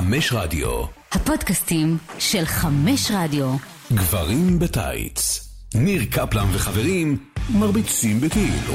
[0.00, 0.84] חמש רדיו.
[1.12, 3.56] הפודקאסטים של חמש רדיו.
[3.92, 5.48] גברים בטייץ.
[5.74, 7.18] ניר קפלן וחברים
[7.50, 8.74] מרביצים בכאילו.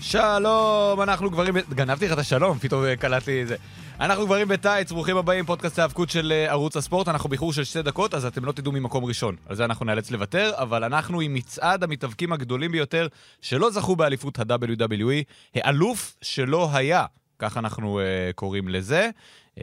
[0.00, 1.54] שלום, אנחנו גברים...
[1.74, 3.56] גנבתי לך את השלום, פתאום קלט לי את זה.
[4.00, 7.08] אנחנו גברים בטייץ, ברוכים הבאים, פודקאסט ההאבקות של אה, ערוץ הספורט.
[7.08, 9.36] אנחנו באיחור של שתי דקות, אז אתם לא תדעו ממקום ראשון.
[9.46, 13.06] על זה אנחנו נאלץ לוותר, אבל אנחנו עם מצעד המתאבקים הגדולים ביותר
[13.40, 15.24] שלא זכו באליפות ה-WWE,
[15.54, 17.04] האלוף שלא היה,
[17.44, 19.10] כך אנחנו uh, קוראים לזה.
[19.54, 19.58] Uh,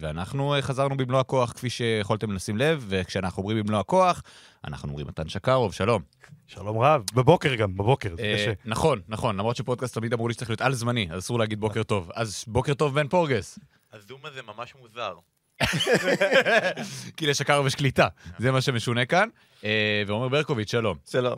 [0.00, 4.22] ואנחנו uh, חזרנו במלוא הכוח, כפי שיכולתם לשים לב, וכשאנחנו אומרים במלוא הכוח,
[4.64, 6.02] אנחנו אומרים מתן שקרוב, שלום.
[6.46, 8.52] שלום רב, בבוקר גם, בבוקר, זה אה, קשה.
[8.64, 11.82] נכון, נכון, למרות שפודקאסט תמיד אמרו לי שצריך להיות על זמני, אז אסור להגיד בוקר
[11.82, 12.10] טוב.
[12.14, 13.58] אז בוקר טוב בן פורגס.
[13.92, 15.14] הזום הזה ממש מוזר.
[17.16, 18.08] כי לשקר יש קליטה,
[18.38, 19.28] זה מה שמשונה כאן.
[20.06, 20.96] ועומר ברקוביץ', שלום.
[21.10, 21.36] שלום.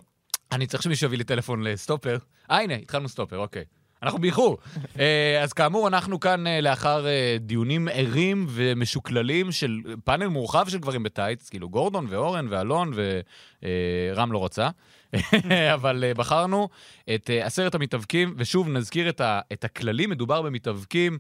[0.53, 2.19] אני צריך שמישהו יביא לי טלפון לסטופר.
[2.51, 3.65] אה, הנה, התחלנו סטופר, אוקיי.
[4.03, 4.59] אנחנו באיחור.
[5.01, 10.79] אה, אז כאמור, אנחנו כאן אה, לאחר אה, דיונים ערים ומשוקללים של פאנל מורחב של
[10.79, 14.69] גברים בטייץ, כאילו גורדון ואורן ואלון ורם לא רצה.
[15.75, 16.69] אבל בחרנו
[17.15, 21.19] את עשרת המתאבקים, ושוב נזכיר את, ה, את הכללים, מדובר במתאבקים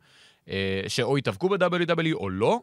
[0.88, 2.60] שאו התאבקו ב-WWE או לא,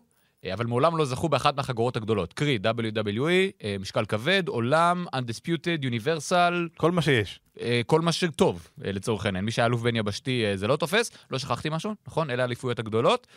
[0.51, 2.33] אבל מעולם לא זכו באחת מהחגורות הגדולות.
[2.33, 7.39] קרי, WWE, אה, משקל כבד, עולם, Undisputed, Universal, כל מה שיש.
[7.61, 9.45] אה, כל מה שטוב, אה, לצורך העניין.
[9.45, 12.29] מי שהיה אלוף בין יבשתי זה לא תופס, לא שכחתי משהו, נכון?
[12.29, 13.27] אלה האליפויות הגדולות.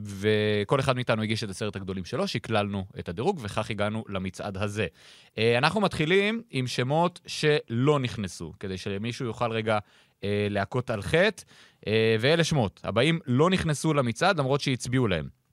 [0.00, 4.86] וכל אחד מאיתנו הגיש את עשרת הגדולים שלו, שקללנו את הדירוג, וכך הגענו למצעד הזה.
[5.38, 9.78] אנחנו מתחילים עם שמות שלא נכנסו, כדי שמישהו יוכל רגע
[10.50, 11.42] להכות על חטא,
[12.20, 12.80] ואלה שמות.
[12.84, 15.43] הבאים לא נכנסו למצעד, למרות שהצביעו להם.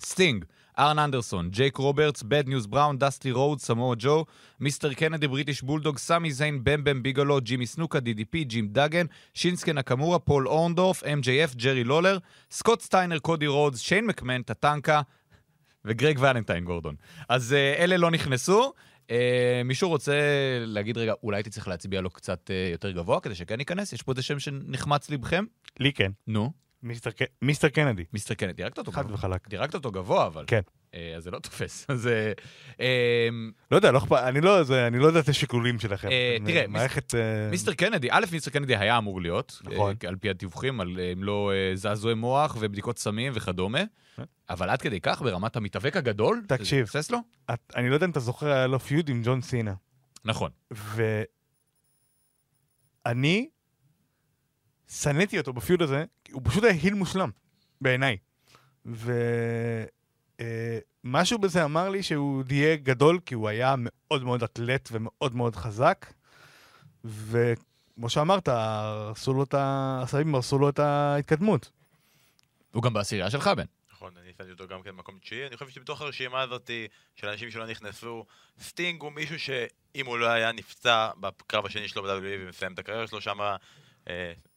[0.00, 0.44] סטינג,
[0.78, 4.24] ארן אנדרסון, ג'ייק רוברטס, בד ניוז בראון, דסטי רודס, סמואל ג'ו,
[4.60, 9.72] מיסטר קנדי, בריטיש בולדוג, סמי זיין, בם בם ביגלו, ג'ימי סנוקה, DDP, ג'ים דאגן, שינסקי
[9.72, 12.18] נקמורה, פול אורנדורף, MJF, ג'רי לולר,
[12.50, 15.00] סקוט סטיינר, קודי רודס, שיין מקמן, טטנקה
[15.84, 16.94] וגרג ולנטיין גורדון.
[17.28, 18.72] אז uh, אלה לא נכנסו.
[19.06, 19.10] Uh,
[19.64, 20.14] מישהו רוצה
[20.60, 23.92] להגיד רגע, אולי הייתי צריך להצביע לו קצת uh, יותר גבוה כדי שכן ייכנס?
[23.92, 25.44] יש פה איזה שם שנחמץ לבכם?
[25.80, 26.10] לי כן.
[26.26, 26.50] נו,
[27.42, 28.04] מיסטר קנדי.
[28.12, 29.10] מיסטר קנדי, דירקת אותו חד.
[29.10, 29.48] וחלק.
[29.48, 30.44] דירקת אותו גבוה, אבל.
[30.46, 30.60] כן.
[30.94, 31.86] אה, אז זה לא תופס.
[31.90, 32.06] אז...
[32.06, 32.32] אה,
[32.80, 33.28] אה,
[33.70, 36.08] לא יודע, לא אכפת, אני לא זה, אני לא יודע את השיקולים שלכם.
[36.08, 37.14] אה, תראה, מערכת...
[37.50, 39.94] מיסטר קנדי, א', מיסטר קנדי היה אמור להיות, נכון.
[40.08, 43.82] על פי הדיווחים, על אם לא זעזועי מוח ובדיקות סמים וכדומה.
[44.50, 46.86] אבל עד כדי כך, ברמת המתאבק הגדול, תקשיב.
[47.76, 49.74] אני לא יודע אם אתה זוכר, היה לו פיוד עם ג'ון סינה.
[50.24, 50.50] נכון.
[53.06, 53.48] ואני
[54.88, 57.30] שנאתי אותו בפיוד הזה, הוא פשוט היה היל מושלם,
[57.80, 58.16] בעיניי.
[61.04, 65.56] ומשהו בזה אמר לי שהוא יהיה גדול, כי הוא היה מאוד מאוד אתלט ומאוד מאוד
[65.56, 66.06] חזק.
[67.04, 70.00] וכמו שאמרת, הרסו לו את ה...
[70.02, 71.70] הסבים הרסו לו את ההתקדמות.
[72.72, 73.64] הוא גם בעשירייה שלך, בן.
[73.92, 75.46] נכון, אני שמתי אותו גם כן במקום תשיעי.
[75.46, 76.70] אני חושב שבתוך הרשימה הזאת
[77.16, 78.24] של אנשים שלא נכנסו,
[78.60, 83.06] סטינג הוא מישהו שאם הוא לא היה נפצע בקרב השני שלו ב-WWE ומסיים את הקריירה
[83.06, 83.56] שלו שם, אה,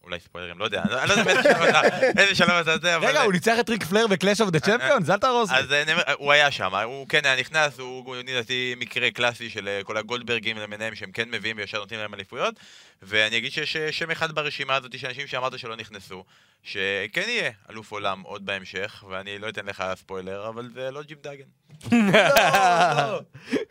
[0.03, 3.07] אולי ספוילרים, לא יודע, אני לא יודע אתה- איזה שלב אתה זה, אבל...
[3.07, 5.09] רגע, הוא ניצח את ריק פלייר ב Clash of the Champions?
[5.09, 5.57] אל תהרוס לי.
[5.57, 5.83] אז אה,
[6.17, 10.57] הוא היה שם, הוא כן היה נכנס, הוא לדעתי מקרה קלאסי של אה, כל הגולדברגים
[10.57, 12.55] למיניהם שהם כן מביאים וישר נותנים להם אליפויות
[13.01, 16.23] ואני אגיד שיש אה, שם אחד ברשימה הזאת של אנשים שאמרת שלא נכנסו
[16.63, 21.17] שכן יהיה אלוף עולם עוד בהמשך ואני לא אתן לך ספוילר, אבל זה לא ג'ים
[21.23, 21.43] דאגן.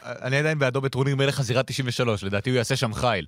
[0.02, 3.26] אני עדיין בעדו בטורניר מלך הזירה 93, לדעתי הוא יעשה שם חיל.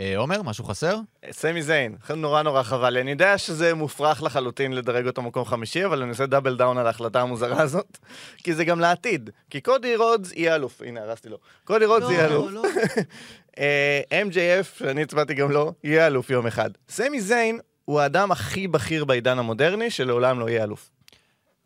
[0.00, 0.96] אה, עומר, משהו חסר?
[1.30, 2.98] סמי זיין, נורא נורא חבל.
[2.98, 6.86] אני יודע שזה מופרך לחלוטין לדרג אותו מקום חמישי, אבל אני עושה double down על
[6.86, 7.98] ההחלטה המוזרה הזאת,
[8.44, 9.30] כי זה גם לעתיד.
[9.50, 11.38] כי קודי רודס יהיה אלוף, הנה הרסתי לו.
[11.64, 12.64] קודי רודס יהיה אלוף.
[13.58, 16.70] אה, MJF, שאני הצבעתי גם לו, יהיה אלוף יום אחד.
[16.88, 20.90] סמי זיין הוא האדם הכי בכיר בעידן המודרני, שלעולם לא יהיה אלוף.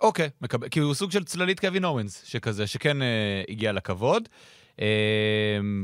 [0.01, 4.29] אוקיי, מקבל, כי הוא סוג של צללית קווין אורנס, שכזה, שכן אה, הגיע לכבוד.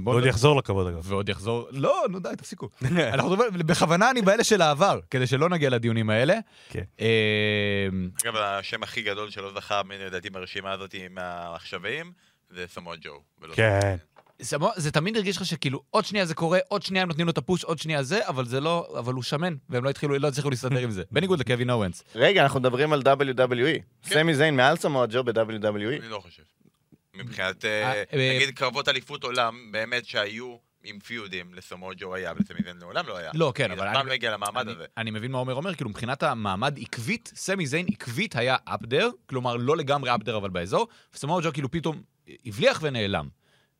[0.02, 1.12] בוא ועוד יחזור לכבוד אגב.
[1.12, 2.68] ועוד יחזור, לא, נו די, תפסיקו.
[2.82, 3.36] אנחנו
[3.66, 6.34] בכוונה אני באלה של העבר, כדי שלא נגיע לדיונים האלה.
[6.70, 6.82] כן.
[7.00, 7.88] אה,
[8.24, 12.12] אגב, השם הכי גדול שלא זכה, לדעתי ברשימה הזאת מהעכשוויים,
[12.50, 13.22] זה סמואל ג'ו.
[13.52, 13.96] כן.
[14.76, 17.38] זה תמיד הרגיש לך שכאילו עוד שנייה זה קורה, עוד שנייה הם נותנים לו את
[17.38, 20.50] הפוש, עוד שנייה זה, אבל זה לא, אבל הוא שמן, והם לא התחילו, לא הצליחו
[20.50, 21.02] להסתדר עם זה.
[21.12, 22.04] בניגוד לקווין אורנס.
[22.14, 24.08] רגע, אנחנו מדברים על WWE.
[24.08, 26.00] סמי זיין מעל סמואל ג'ו ב-WWE.
[26.00, 26.42] אני לא חושב.
[27.16, 32.32] מבחינת, אה, אה, אה, נגיד קרבות אליפות עולם, באמת שהיו עם פיודים, לסמואל ג'ו היה,
[32.36, 33.30] ולסמיזן לעולם לא היה.
[33.34, 34.84] לא, כן, אבל אף פעם לא הגיע למעמד אני- הזה.
[34.96, 39.56] אני מבין מה עומר אומר, כאילו מבחינת המעמד עקבית, סמי זיין עקבית היה אפדר, כלומר
[39.56, 42.02] לא לגמרי אפדר אבל באזור, וסמואל ג'ו כאילו פתאום
[42.46, 43.28] הבליח ונעלם.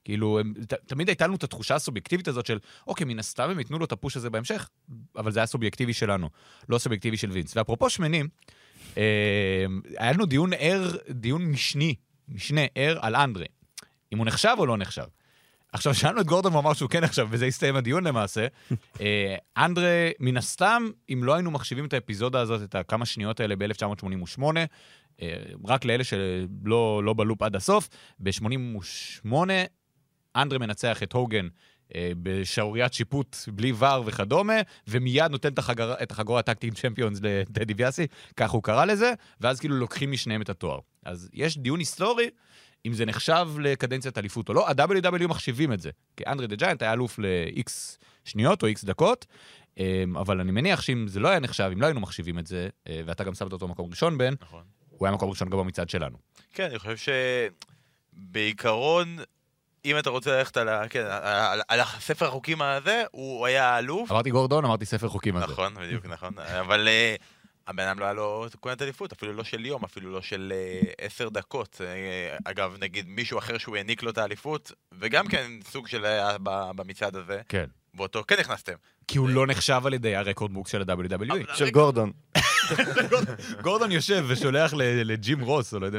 [0.05, 3.59] כאילו, הם, ת, תמיד הייתה לנו את התחושה הסובייקטיבית הזאת של, אוקיי, מן הסתם הם
[3.59, 4.69] ייתנו לו את הפוש הזה בהמשך,
[5.17, 6.31] אבל זה היה סובייקטיבי שלנו,
[6.69, 7.57] לא סובייקטיבי של וינס.
[7.57, 8.29] ואפרופו שמנים,
[8.97, 9.03] אה,
[9.99, 11.95] היה לנו דיון ער, דיון משני,
[12.31, 13.47] משנה ער על אנדרה.
[14.13, 15.05] אם הוא נחשב או לא נחשב.
[15.73, 18.47] עכשיו, שאלנו את גורדון והוא אמר שהוא כן נחשב, וזה הסתיים הדיון למעשה.
[19.01, 23.57] אה, אנדרה, מן הסתם, אם לא היינו מחשיבים את האפיזודה הזאת, את הכמה שניות האלה
[23.57, 24.43] ב-1988,
[25.23, 27.89] אה, רק לאלה שלא לא בלופ עד הסוף,
[28.19, 29.35] ב-88
[30.37, 31.49] אנדרה מנצח את הוגן
[31.95, 34.55] אה, בשערוריית שיפוט בלי ור וכדומה,
[34.89, 38.07] ומיד נותן את, החגר, את החגורה הטקטית צ'מפיונס לטדי ביאסי,
[38.37, 40.79] כך הוא קרא לזה, ואז כאילו לוקחים משניהם את התואר.
[41.05, 42.31] אז יש דיון היסטורי,
[42.87, 46.83] אם זה נחשב לקדנציית אליפות או לא, ה-WW מחשיבים את זה, כי אנדרי דה ג'יינט
[46.83, 47.71] היה אלוף ל-X
[48.25, 49.27] שניות או X דקות,
[49.79, 52.69] אה, אבל אני מניח שאם זה לא היה נחשב, אם לא היינו מחשיבים את זה,
[52.89, 54.63] אה, ואתה גם שמת אותו מקום ראשון, בן, נכון.
[54.91, 56.17] הוא היה מקום ראשון גם במצעד שלנו.
[56.55, 57.13] כן, אני חושב
[58.17, 59.19] שבעיקרון,
[59.85, 60.89] אם אתה רוצה ללכת על, ה...
[60.89, 64.11] כן, על, על הספר החוקים הזה, הוא היה האלוף.
[64.13, 65.53] אמרתי גורדון, אמרתי ספר חוקים על זה.
[65.53, 66.39] נכון, בדיוק נכון.
[66.39, 67.15] אבל אה,
[67.69, 70.81] הבן אדם לא היה לו תקונת אליפות, אפילו לא של יום, אפילו לא של אה,
[71.07, 71.81] עשר דקות.
[71.85, 76.37] אה, אגב, נגיד מישהו אחר שהוא העניק לו את האליפות, וגם כן סוג של היה
[76.43, 77.65] ב- במצעד הזה, כן.
[77.95, 78.73] ואותו כן הכנסתם.
[79.09, 81.55] כי הוא לא נחשב על ידי הרקורד בוקס של ה-WWE.
[81.57, 82.13] של גורדון.
[83.63, 85.99] גורדון יושב ושולח ל- לג'ים רוס, או לא יודע.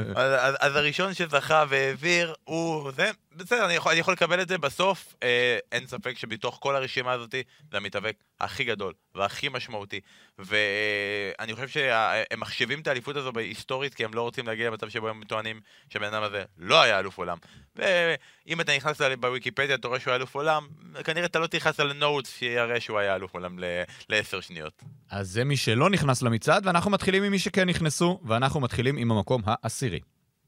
[0.60, 4.58] אז הראשון שזכה והעביר הוא זה, בסדר, אני יכול, אני יכול לקבל את זה.
[4.58, 7.34] בסוף, אה, אין ספק שבתוך כל הרשימה הזאת,
[7.70, 10.00] זה המתאבק הכי גדול והכי משמעותי.
[10.38, 15.08] ואני חושב שהם מחשיבים את האליפות הזו בהיסטורית, כי הם לא רוצים להגיע למצב שבו
[15.08, 17.38] הם טוענים שהבן אדם הזה לא היה אלוף עולם.
[17.76, 20.68] ואם אתה נכנס בוויקיפדיה, אתה רואה שהוא היה אלוף עולם,
[21.04, 24.82] כנראה אתה לא תכנס על נוטס שיראה שהוא היה אלוף עולם ל- לעשר שניות.
[25.10, 29.12] אז זה מי שלא נכנס למצעד, ואנחנו מתחילים עם מי שכן נכנסו, ואנחנו מתחילים עם
[29.12, 30.00] המקום העשירי.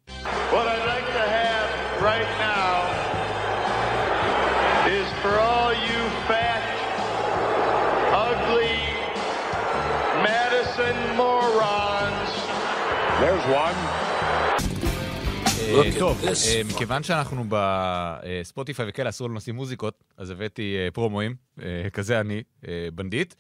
[0.08, 2.53] What I'd like to have right now
[15.98, 21.90] טוב, אה, מכיוון שאנחנו בספוטיפיי וכאלה, אסור לנו לשים מוזיקות, אז הבאתי אה, פרומואים, אה,
[21.92, 23.34] כזה אני, אה, בנדיט.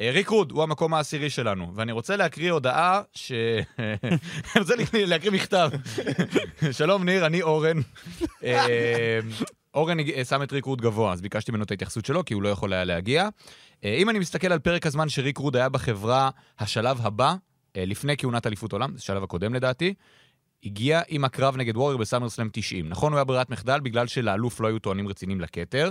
[0.00, 3.32] אה, ריק רוד הוא המקום העשירי שלנו, ואני רוצה להקריא הודעה ש...
[4.56, 5.70] אני רוצה להקריא מכתב.
[6.78, 7.76] שלום ניר, אני אורן.
[8.44, 9.18] אה,
[9.74, 9.96] אורן
[10.28, 12.72] שם את ריק רוד גבוה, אז ביקשתי ממנו את ההתייחסות שלו, כי הוא לא יכול
[12.72, 13.28] היה להגיע.
[13.84, 17.36] אה, אם אני מסתכל על פרק הזמן שריק רוד היה בחברה, השלב הבא, אה,
[17.76, 19.94] לפני כהונת אליפות עולם, זה השלב הקודם לדעתי,
[20.64, 22.88] הגיע עם הקרב נגד ווריור בסאמרסלאם 90.
[22.88, 25.90] נכון, הוא היה ברירת מחדל בגלל שלאלוף לא היו טוענים רציניים לכתר,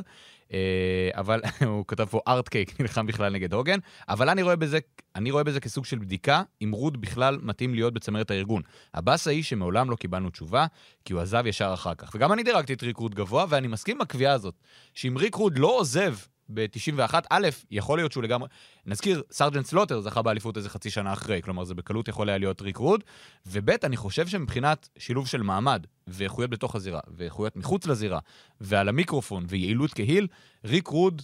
[0.54, 3.80] אה, אבל הוא כתב פה Earthquake נלחם בכלל נגד הוגן,
[4.10, 4.80] אבל אני רואה, בזה,
[5.16, 8.62] אני רואה בזה כסוג של בדיקה אם רוד בכלל מתאים להיות בצמרת הארגון.
[8.94, 10.66] הבאסה היא שמעולם לא קיבלנו תשובה,
[11.06, 12.12] כי הוא עזב ישר אחר כך.
[12.16, 14.56] וגם אני דירגתי את ריק רוד גבוה, ואני מסכים עם הקביעה הזאת,
[14.94, 16.16] שאם ריק רוד לא עוזב
[16.54, 18.48] ב-91, א', יכול להיות שהוא לגמרי...
[18.86, 22.62] נזכיר, סרג'נט סלוטר זכה באליפות איזה חצי שנה אחרי, כלומר זה בקלות יכול היה להיות
[22.62, 23.04] ריק רוד,
[23.46, 28.20] וב', אני חושב שמבחינת שילוב של מעמד ואיכויות בתוך הזירה, ואיכויות מחוץ לזירה,
[28.62, 30.28] ועל המיקרופון ויעילות כהיל,
[30.66, 31.22] ריק רוד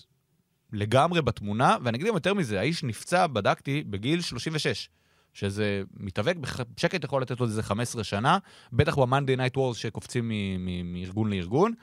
[0.73, 4.89] לגמרי בתמונה, ואני אגיד גם יותר מזה, האיש נפצע, בדקתי, בגיל 36.
[5.35, 6.35] שזה מתאבק,
[6.75, 8.37] בשקט יכול לתת לו איזה 15 שנה,
[8.73, 10.31] בטח ב-Monday Night Wars שקופצים
[10.83, 11.73] מארגון לארגון,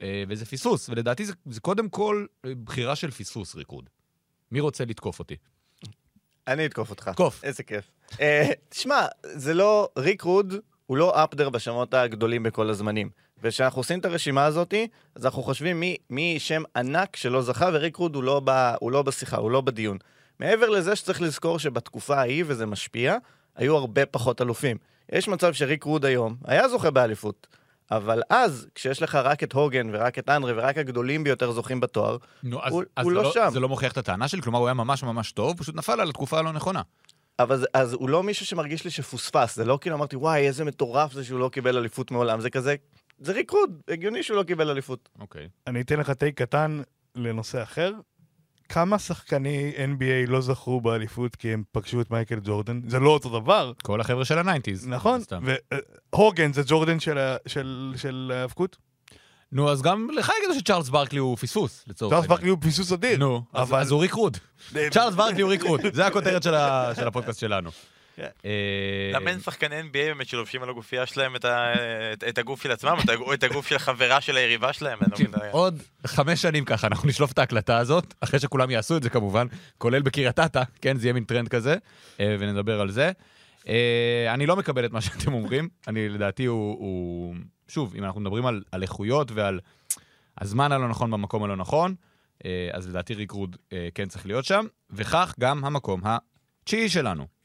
[0.00, 3.90] וזה פספוס, ולדעתי זה, זה קודם כל אה, בחירה של פספוס, ריקוד.
[4.52, 5.36] מי רוצה לתקוף אותי?
[6.46, 7.08] אני אתקוף אותך.
[7.08, 7.44] תקוף.
[7.44, 7.90] איזה כיף.
[8.20, 9.88] אה, תשמע, זה לא...
[9.98, 10.54] ריק רוד
[10.86, 13.10] הוא לא אפדר בשמות הגדולים בכל הזמנים.
[13.42, 14.74] וכשאנחנו עושים את הרשימה הזאת,
[15.14, 18.92] אז אנחנו חושבים מי, מי שם ענק שלא זכה, וריק רוד הוא לא, ב, הוא
[18.92, 19.98] לא בשיחה, הוא לא בדיון.
[20.40, 23.16] מעבר לזה שצריך לזכור שבתקופה ההיא, וזה משפיע,
[23.56, 24.76] היו הרבה פחות אלופים.
[25.12, 27.46] יש מצב שריק רוד היום היה זוכה באליפות,
[27.90, 32.16] אבל אז, כשיש לך רק את הוגן ורק את אנדרי ורק הגדולים ביותר זוכים בתואר,
[32.42, 33.48] נו, אז, הוא- אז הוא זה לא שם.
[33.52, 36.08] זה לא מוכיח את הטענה שלי, כלומר הוא היה ממש ממש טוב, פשוט נפל על
[36.10, 36.82] התקופה הלא נכונה.
[37.38, 40.64] אבל זה- אז הוא לא מישהו שמרגיש לי שפוספס, זה לא כאילו אמרתי, וואי, איזה
[40.64, 42.74] מטורף זה שהוא לא קיבל אליפות מעולם, זה כזה,
[43.18, 45.08] זה ריק רוד, הגיוני שהוא לא קיבל אליפות.
[45.20, 45.48] אוקיי.
[45.66, 46.80] אני אתן לך take קטן
[47.14, 47.92] לנושא אחר.
[48.68, 52.80] כמה שחקני NBA לא זכו באליפות כי הם פגשו את מייקל ג'ורדן?
[52.88, 54.88] זה לא אותו דבר, כל החבר'ה של ה nineties.
[54.88, 55.20] נכון?
[56.12, 57.00] והוגן זה ג'ורדן
[57.96, 58.76] של ההאבקות?
[59.52, 63.18] נו, אז גם לך יגידו שצ'ארלס ברקלי הוא פספוס, לצורך צ'ארלס ברקלי הוא ביסוס אדיר.
[63.18, 64.36] נו, אז- אבל- אז הוא ריק רוד.
[64.90, 66.54] צ'ארלס ברקלי הוא ריק רוד, זה הכותרת של
[67.06, 67.70] הפודקאסט שלנו.
[68.44, 71.36] אה, למה אין שחקני NBA באמת שלובשים על הגופייה שלהם
[72.28, 74.98] את הגוף של עצמם, הגוף- את הגוף של החברה של היריבה שלהם?
[75.32, 75.38] לא.
[75.50, 79.46] עוד חמש שנים ככה, אנחנו נשלוף את ההקלטה הזאת, אחרי שכולם יעשו את זה כמובן,
[79.78, 81.76] כולל בקריית אתא, כן, זה יהיה מין טרנד כזה,
[82.20, 83.12] אה, ונדבר על זה.
[83.68, 87.34] אה, אני לא מקבל את מה שאתם אומרים, אני לדעתי הוא.
[87.68, 89.60] שוב, אם אנחנו מדברים על, איכויות ועל
[90.40, 91.94] הזמן הלא נכון במקום הלא נכון,
[92.72, 97.35] אז לדעתי ריק רוד אה, כן צריך להיות שם, וכך גם המקום התשיעי שלנו.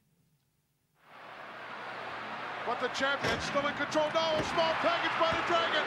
[2.82, 4.34] But the champion still in control now.
[4.34, 5.86] A small package by the Dragon.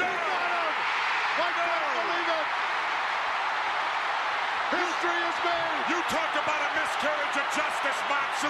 [0.00, 0.72] They got him!
[1.36, 2.48] I can't believe it!
[4.72, 5.84] History is made!
[5.92, 8.48] You talked about a miscarriage of justice, Matsu.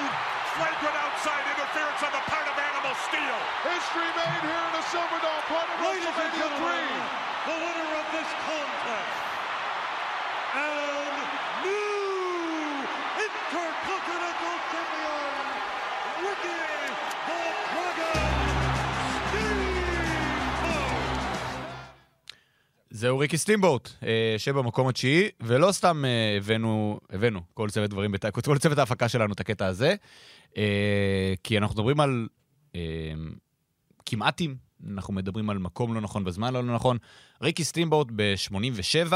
[0.54, 3.38] Flagrant outside interference on the part of Animal Steel.
[3.66, 6.94] History made here in the Silverdome, part of WrestleMania 3.
[7.50, 9.18] the winner of this contest,
[10.54, 11.14] and
[11.66, 11.99] new
[23.00, 28.58] זהו ריקי סטימבוט, אה, שבמקום התשיעי, ולא סתם אה, הבאנו, הבאנו כל צוות דברים, כל
[28.58, 29.94] צוות ההפקה שלנו את הקטע הזה,
[30.56, 32.28] אה, כי אנחנו מדברים על
[34.06, 34.56] כמעטים,
[34.88, 36.98] אנחנו מדברים על מקום לא נכון בזמן לא נכון.
[37.42, 39.12] ריקי סטימבוט ב-87,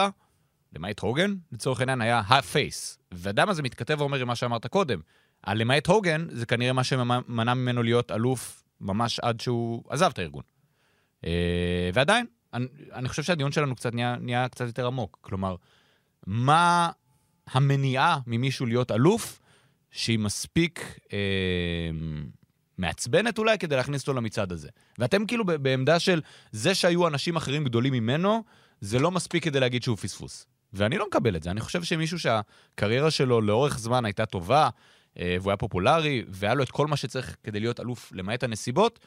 [0.72, 2.98] למעט הוגן, לצורך העניין, היה הפייס.
[3.12, 5.00] והאדם הזה מתכתב ואומר עם מה שאמרת קודם.
[5.44, 10.42] הלמעט הוגן, זה כנראה מה שמנע ממנו להיות אלוף ממש עד שהוא עזב את הארגון.
[11.94, 12.26] ועדיין,
[12.92, 15.18] אני, חושב שהדיון שלנו קצת נהיה, נהיה קצת יותר עמוק.
[15.20, 15.56] כלומר,
[16.26, 16.90] מה
[17.46, 19.40] המניעה ממישהו להיות אלוף
[19.90, 21.18] שהיא מספיק אה,
[22.78, 24.68] מעצבנת אולי כדי להכניס אותו למצעד הזה?
[24.98, 26.20] ואתם כאילו בעמדה של
[26.52, 28.44] זה שהיו אנשים אחרים גדולים ממנו,
[28.80, 30.46] זה לא מספיק כדי להגיד שהוא פספוס.
[30.72, 31.50] ואני לא מקבל את זה.
[31.50, 34.68] אני חושב שמישהו שהקריירה שלו לאורך זמן הייתה טובה,
[35.18, 39.00] אה, והוא היה פופולרי, והיה לו את כל מה שצריך כדי להיות אלוף, למעט הנסיבות,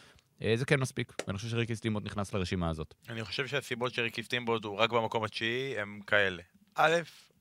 [0.55, 1.13] זה כן מספיק.
[1.27, 2.93] ואני חושב שריקי סטימבוט נכנס לרשימה הזאת.
[3.09, 6.41] אני חושב שהסיבות שריקי סטימבוט הוא רק במקום התשיעי הם כאלה.
[6.75, 6.95] א',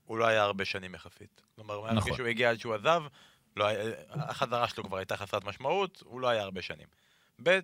[0.05, 1.41] הוא לא היה הרבה שנים יחסית.
[1.55, 2.13] כלומר, נכון.
[2.15, 3.01] שהוא הגיע עד שהוא עזב,
[3.57, 6.87] לא היה- החזרה שלו כבר הייתה חסרת משמעות, הוא לא היה הרבה שנים.
[7.43, 7.59] ב',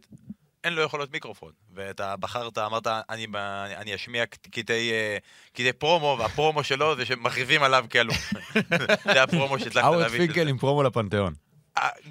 [0.63, 1.51] אין לו יכולות מיקרופון.
[1.73, 3.35] ואתה בחרת, אמרת, אני, ב-
[3.75, 5.17] אני אשמיע קט- קטעי, אה,
[5.53, 8.33] קטעי promo, וה promo שלו זה שמכריזים עליו כאלוף.
[9.13, 10.07] זה הפרומו שהצלחת להביא.
[10.19, 10.47] של פינקל.
[10.47, 11.33] עם פרומו לפנתיאון.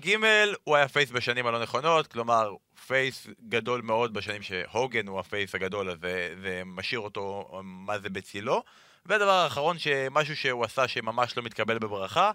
[0.00, 0.16] ג'
[0.64, 2.54] הוא היה face בשנים הלא נכונות, כלומר,
[2.87, 7.99] face גדול מאוד בשנים שהוגן הוא ה face הגדול, אז זה, זה משאיר אותו מה
[7.99, 8.62] זה בצילו.
[9.07, 12.31] והדבר האחרון, שמשהו שהוא עשה שממש לא מתקבל בברכה,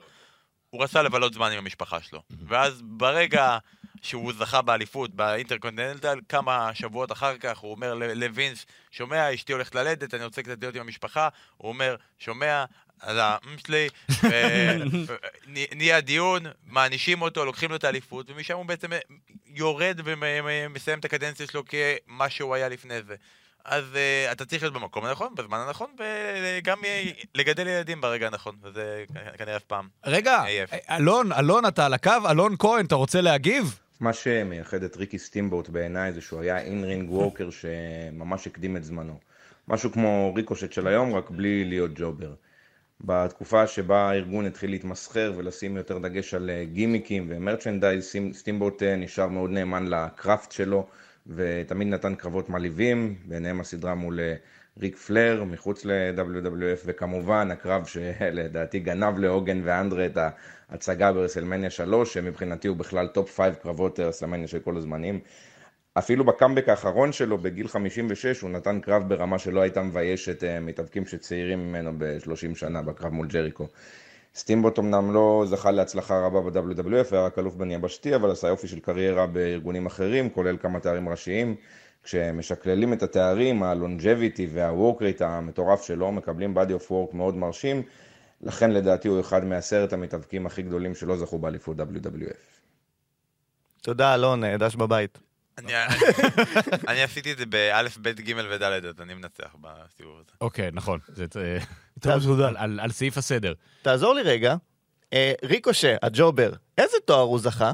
[0.70, 2.22] הוא רצה לבלות זמן עם המשפחה שלו.
[2.48, 3.58] ואז ברגע
[4.02, 10.14] שהוא זכה באליפות באינטרקונטיננטל, כמה שבועות אחר כך הוא אומר לווינס, שומע, אשתי הולכת ללדת,
[10.14, 11.30] אני רוצה קצת להיות עם המשפחה.
[11.58, 12.66] הוא אומר, שומע,
[13.02, 13.88] אז האם שלי,
[15.48, 18.88] נ- נהיה דיון, מענישים אותו, לוקחים לו את האליפות, ומשם הוא בעצם
[19.46, 23.16] יורד ומסיים את הקדנציה שלו כמה שהוא היה לפני זה.
[23.66, 26.78] אז uh, אתה צריך להיות במקום הנכון, בזמן הנכון, וגם
[27.36, 29.04] לגדל ילדים ברגע הנכון, וזה
[29.38, 29.88] כנראה אף פעם.
[30.06, 30.70] רגע, עייף.
[30.90, 32.12] אלון, אלון, אתה על הקו?
[32.32, 33.80] אלון כהן, אתה רוצה להגיב?
[34.00, 39.20] מה שמייחד את ריקי סטימבוט בעיניי זה שהוא היה in-ring worker שממש הקדים את זמנו.
[39.68, 42.34] משהו כמו ריקושט של היום, רק בלי להיות jobber.
[43.02, 48.96] בתקופה שבה הארגון התחיל להתמסחר ולשים יותר דגש על אה, גימיקים ו merchandise, סטימבוט אה,
[48.96, 50.88] נשאר מאוד נאמן ל craft שלו
[51.28, 54.36] ותמיד נתן קרבות מעלפים, ביניהם הסדרה מול אה,
[54.80, 60.18] ריק פלייר מחוץ ל-WWF וכמובן הקרב שלדעתי גנב להוגן ואנדרה את
[60.70, 65.20] ההצגה ברסלמניה 3 שמבחינתי הוא בכלל top 5 קרבות רסלמניה של כל הזמנים.
[65.98, 71.06] אפילו בקאמבק האחרון שלו בגיל 56 הוא נתן קרב ברמה שלא הייתה מביישת אה, מתאבקים
[71.06, 73.68] שצעירים ממנו ב-30 שנה בקרב מול ג'ריקו.
[74.36, 78.68] סטימבוט אמנם לא זכה להצלחה רבה ב-WWF, היה רק אלוף בן יבשתי, אבל עשה יופי
[78.68, 81.56] של קריירה בארגונים אחרים, כולל כמה תארים ראשיים.
[82.04, 87.36] כשמשקללים את התארים, ה longevity וה work rate המטורף שלו, מקבלים body of work מאוד
[87.36, 87.82] מרשים,
[88.42, 92.60] לכן לדעתי הוא אחד מעשרת המתאבקים הכי גדולים שלא זכו באליפות WWF.
[93.82, 95.27] תודה, אלון, אה, דש בבית.
[95.58, 95.74] אני,
[96.88, 100.32] אני עשיתי את זה באלף, בית, גימל ודלת, אז אני מנצח בסיבוב הזה.
[100.42, 101.00] אוקיי, נכון.
[101.08, 102.48] זה יותר מסודר.
[102.48, 103.54] על- על- על סעיף הסדר.
[103.82, 104.56] תעזור לי רגע.
[105.14, 107.72] אה, ריקושט, ה jobber, איזה תואר הוא זכה?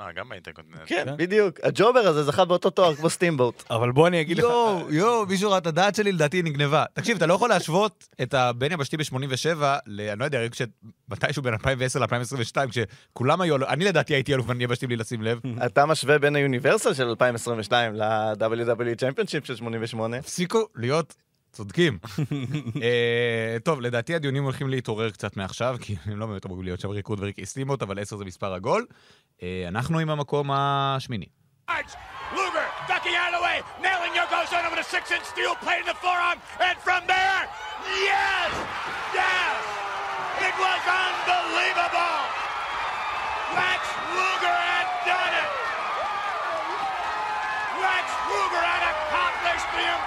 [0.00, 0.84] אה, גם ב Intercontinental.
[0.86, 1.60] כן, בדיוק.
[1.62, 3.64] ה jobber הזה זכה באותו תואר כמו סטימבוט.
[3.70, 4.44] אבל בוא אני אגיד לך...
[4.44, 6.84] יואו, יואו, מישהו ראה את הדעת שלי, לדעתי היא נגנבה.
[6.92, 10.00] תקשיב, אתה לא יכול להשוות את הבן יבשתי ב-87 ל...
[10.00, 10.52] אני לא יודע, רק
[11.08, 13.56] מתישהו בין 2010 ל-2022, כשכולם היו...
[13.68, 15.40] אני לדעתי הייתי אלוף בן יבשתי בלי לשים לב.
[15.66, 20.16] אתה משווה בין ה Universal של 2022 ל-WWE Championship של 88?
[20.16, 21.14] הפסיקו להיות
[21.54, 21.98] צודקים.
[22.82, 26.88] אה, טוב, לדעתי הדיונים הולכים להתעורר קצת מעכשיו, כי הם לא באמת אמורים להיות שם
[26.88, 28.86] ריק רוד וריקי סטימבוט, אבל 10 זה מספר עגול.
[29.42, 31.26] אה, אנחנו עם המקום השמיני.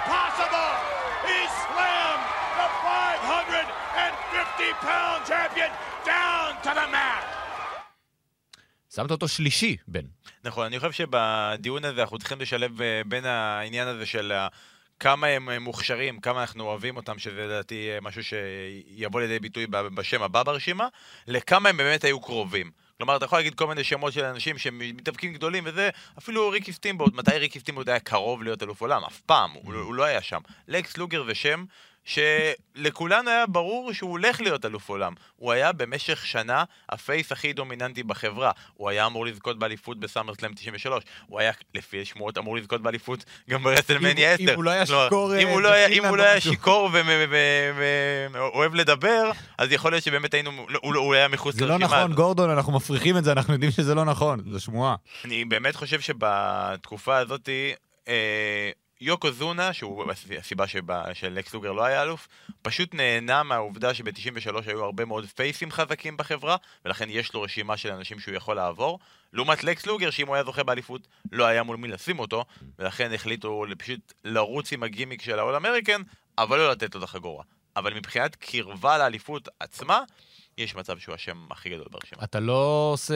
[0.08, 0.97] Impossible.
[4.32, 5.70] 50-pound champion
[6.04, 7.24] down to the mat.
[8.94, 10.04] שמת אותו שלישי, בן.
[10.44, 14.32] נכון, אני חושב שבדיון הזה אנחנו צריכים לשלב אה, בין העניין הזה של
[15.00, 19.66] כמה הם אה, מוכשרים, כמה אנחנו אוהבים אותם, שזה לדעתי אה, משהו שיבוא לידי ביטוי
[19.66, 20.88] בשם הבא ברשימה,
[21.26, 22.70] לכמה הם באמת היו קרובים.
[22.96, 27.14] כלומר, אתה יכול להגיד כל מיני שמות של אנשים שמתאבקים גדולים וזה, אפילו ריקי סטימבוט,
[27.14, 29.04] מתי ריקי סטימבוט היה קרוב להיות אלוף עולם?
[29.04, 30.40] אף פעם, הוא, לא, הוא לא היה שם.
[30.68, 31.64] לקס לוגר ושם
[32.08, 35.12] שלכולנו היה ברור שהוא הולך להיות אלוף עולם.
[35.36, 38.50] הוא היה במשך שנה ה face הכי דומיננטי בחברה.
[38.74, 41.04] הוא היה אמור לזכות באליפות בסאמרסלאם 93.
[41.26, 44.42] הוא היה, לפי שמועות, אמור לזכות באליפות גם ברסלמניה 10.
[44.42, 46.22] אם הוא לא היה כלומר, שיכור, אם אה, הוא לא היה- אם בפינלנד הוא לא
[46.22, 46.40] היה.
[46.40, 46.90] שיכור
[48.34, 52.12] ואוהב לדבר, אז יכול להיות שבאמת היינו, לא, הוא היה מחוץ זה לא לרשימה נכון.
[52.14, 54.94] גורדון, אנחנו מפריכים את זה, אנחנו יודעים שזה לא נכון, זו שמועה.
[55.24, 57.48] אני באמת חושב שבתקופה הזאת,
[58.08, 62.28] אה, יוקו זונה, שהוא הס- הסיבה שבה, שלקס לוגר לא היה אלוף,
[62.62, 67.92] פשוט נהנה מהעובדה שב-93 היו הרבה מאוד פייסים חזקים בחברה, ולכן יש לו רשימה של
[67.92, 68.98] אנשים שהוא יכול לעבור.
[69.32, 72.44] לעומת לקס לוגר, שאם הוא היה זוכה באליפות, לא היה מול מי לשים אותו,
[72.78, 76.02] ולכן החליטו פשוט לרוץ עם הגימיק של האול אמריקן,
[76.38, 77.44] אבל לא לתת לו את החגורה.
[77.76, 80.00] אבל מבחינת קרבה לאליפות עצמה,
[80.58, 82.24] יש מצב שהוא השם הכי גדול ברשימה.
[82.24, 83.14] אתה לא עושה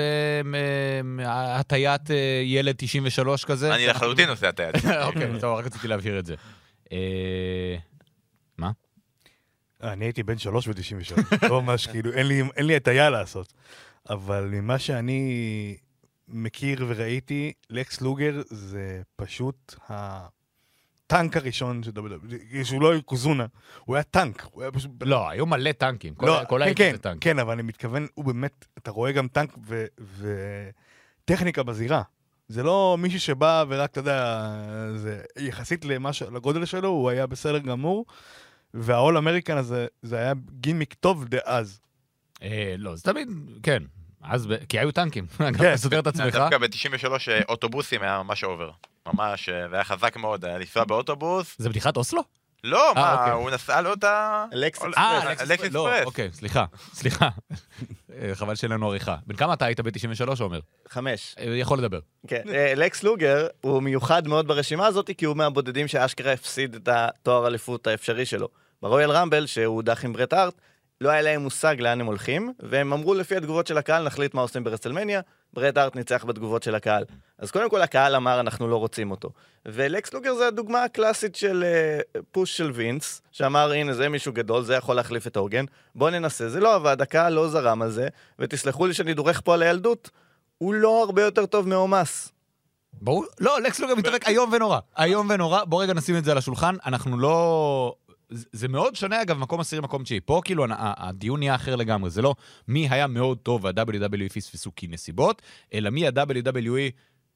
[1.27, 3.75] הטיית אה, ילד 93 כזה?
[3.75, 4.75] אני לחלוטין עושה היד.
[5.07, 6.35] אוקיי, טוב, רק רציתי להבהיר את זה.
[6.93, 7.77] אה,
[8.59, 8.71] מה?
[9.83, 13.53] אני הייתי בן שלוש ב-93, לא ממש, כאילו, אין לי, הטיה לעשות.
[14.11, 15.77] אבל ממה שאני
[16.29, 19.75] מכיר וראיתי, לקס לוגר זה פשוט
[21.13, 23.47] הטנק הראשון של WWE, שהוא לא קוזונה,
[23.85, 24.91] הוא היה טנק, הוא היה פשוט...
[25.01, 26.15] לא, היו מלא טנקים.
[26.15, 27.19] כל לא, כל כן, כן, טנק.
[27.23, 29.87] כן, אבל אני מתכוון, הוא באמת, אתה רואה גם טנק ו-
[31.25, 32.03] וטכניקה בזירה.
[32.49, 34.49] זה לא מישהו שבא ורק, אתה יודע,
[34.97, 38.07] זה יחסית למה ש- לגודל שלו, הוא היה בסדר גמור,
[38.75, 41.81] והאול אמריקן הזה, זה היה גימיק טוב דאז.
[42.43, 43.29] אה, לא, זה תמיד,
[43.63, 43.83] כן.
[44.23, 45.27] אז, כי היו טנקים.
[45.39, 45.55] כן.
[45.55, 46.35] אתה סותר את עצמך.
[46.35, 48.71] דווקא ב-93 אוטובוסים היה ממש אובר.
[49.07, 51.55] ממש, אה, זה היה חזק מאוד, היה לנסוע באוטובוס.
[51.59, 52.23] זה בדיחת אוסלו?
[52.65, 53.33] לא, אה, מה, אוקיי.
[53.33, 54.45] הוא נסע לו את ה...
[54.53, 55.49] לקס אה, אקספרס.
[55.51, 56.07] לקס לא, אקספרס.
[56.07, 56.65] אוקיי, סליחה,
[57.01, 57.29] סליחה.
[58.15, 59.17] אה, חבל שאין לנו עריכה.
[59.27, 60.61] בן כמה אתה היית ב-93, עומר?
[60.89, 61.35] חמש.
[61.39, 61.99] אה, יכול לדבר.
[62.27, 62.43] כן.
[62.55, 67.47] אה, לקס לוגר הוא מיוחד מאוד ברשימה הזאת, כי הוא מהבודדים שאשכרה הפסיד את התואר
[67.47, 68.49] אליפות האפשרי שלו.
[68.83, 70.55] ברויאל רמבל, שהוא הודח עם ברט ארט,
[71.03, 74.41] לא היה להם מושג לאן הם הולכים, והם אמרו לפי התגובות של הקהל, נחליט מה
[74.41, 75.21] עושים ברסלמניה,
[75.53, 77.05] ברט ארט ניצח בתגובות של הקהל.
[77.39, 79.31] אז קודם כל הקהל אמר, אנחנו לא רוצים אותו.
[79.67, 84.63] ולקס לוגר זה הדוגמה הקלאסית של uh, פוש של וינס, שאמר, הנה, זה מישהו גדול,
[84.63, 86.49] זה יכול להחליף את הוגן, בוא ננסה.
[86.49, 90.11] זה לא עבד, הקהל לא זרם על זה, ותסלחו לי שאני דורך פה על הילדות,
[90.59, 92.33] הוא לא הרבה יותר טוב מאומס.
[92.93, 94.79] ברור, לא, לקס לוגר מתאבק איום ונורא.
[94.99, 95.65] איום ונורא.
[95.65, 96.75] בוא רגע נשים את זה על השולחן.
[96.87, 97.95] אנחנו לא...
[98.33, 100.21] זה מאוד שונה, אגב, מקום עשירי, מקום תשיעי.
[100.21, 102.11] פה כאילו הדיון נהיה אחר לגמרי.
[102.11, 102.35] זה לא
[102.69, 105.43] מי היה מאוד טוב וה-WWE פספסו כי נסיבות,
[105.75, 106.93] אלא מי ה-WWE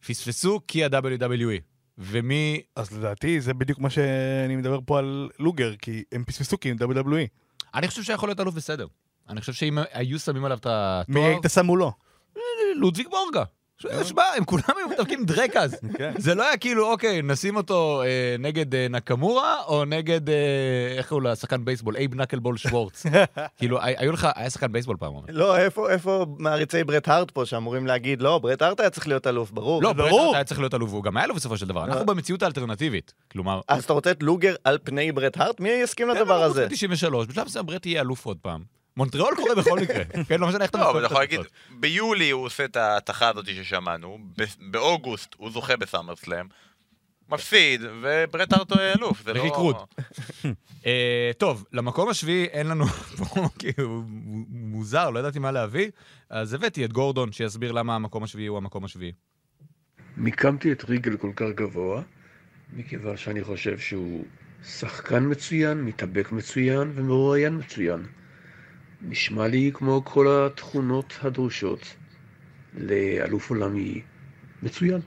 [0.07, 1.61] פספסו כי ה-WWE.
[1.99, 2.63] ומי...
[2.77, 6.77] אז לדעתי זה בדיוק מה שאני מדבר פה על לוגר, כי הם פספסו כי הם
[6.81, 7.27] WWE.
[7.75, 8.87] אני חושב שיכול להיות אלוף בסדר.
[9.29, 11.05] אני חושב שאם היו שמים עליו את התואר...
[11.09, 11.93] מי היית שם מולו?
[12.77, 13.45] לודוויג בורגה.
[13.79, 15.77] שמע, הם כולם היו מתאבקים דרקאז.
[15.99, 16.13] כן.
[16.19, 20.35] זה לא היה כאילו, אוקיי, נשים אותו אה, נגד אה, נקמורה, או נגד, אה,
[20.97, 23.07] איך קוראים לו, השחקן בייסבול, אייב נקלבול שוורץ.
[23.59, 25.13] כאילו, הי- היו לך, היה שחקן בייסבול פעם.
[25.29, 29.27] לא, איפה, איפה מעריצי ברט הארט פה שאמורים להגיד, לא, ברט הארט היה צריך להיות
[29.27, 29.83] אלוף, ברור.
[29.83, 29.93] לא.
[29.93, 31.85] ברט היה צריך להיות אלוף, הוא גם היה לו בסופו של דבר.
[31.85, 33.15] אנחנו במציאות האלטרנטיבית.
[33.33, 35.61] כלומר, אז אתה רוצה את לוגר על פני ברט הארט?
[35.61, 36.67] מי יסכים לדבר הזה?
[36.71, 38.77] 93, בשלב מסוים ברט יהיה אלוף עוד פעם.
[38.97, 40.05] מונטריאול קורה בכל מקרה.
[40.29, 41.53] כן, לא משנה איך אתה לא, אבל מסתכל אתה יכול להגיד.
[41.81, 46.47] ביולי הוא עושה את ההתכה הזאת ששמענו, ב- באוגוסט הוא זוכה בסאמרסלאם,
[47.29, 49.41] מפסיד, וברט ארטו אלוף, זה לא...
[49.41, 49.77] וריקרוד.
[50.87, 52.87] אה, טוב, למקום השביעי אין לנו
[53.19, 54.03] פה, כאילו,
[54.49, 55.91] מוזר, לא ידעתי מה להביא,
[56.31, 59.13] אז הבאתי את גורדון שיסביר למה המקום השביעי הוא המקום השביעי.
[60.17, 62.03] מיקמתי את ריגל כל כך גבוה,
[62.73, 64.25] מכיוון שאני חושב שהוא
[64.65, 68.07] שחקן מצוין, מתאבק מצוין ומרואיין מצוין.
[69.01, 71.97] נשמע לי כמו כל התכונות הדרושות
[72.75, 74.03] לאלוף עולמי
[74.63, 75.01] מצוין.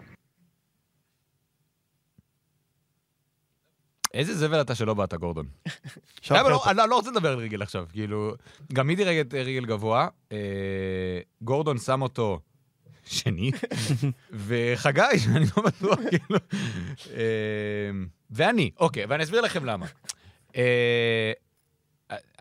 [4.13, 5.47] איזה זבל אתה שלא באת, גורדון.
[6.31, 6.63] לא, לא.
[6.67, 8.33] אני לא- לא רוצה לדבר על ריגל עכשיו, כאילו...
[8.73, 10.07] גם מי דירג את ריגל גבוה?
[10.31, 12.39] אה, גורדון שם אותו
[13.05, 13.51] שני,
[14.47, 16.39] וחגי, שאני לא בטוח, כאילו...
[17.13, 17.89] אה,
[18.31, 19.85] ואני, אוקיי, ואני אסביר לכם למה.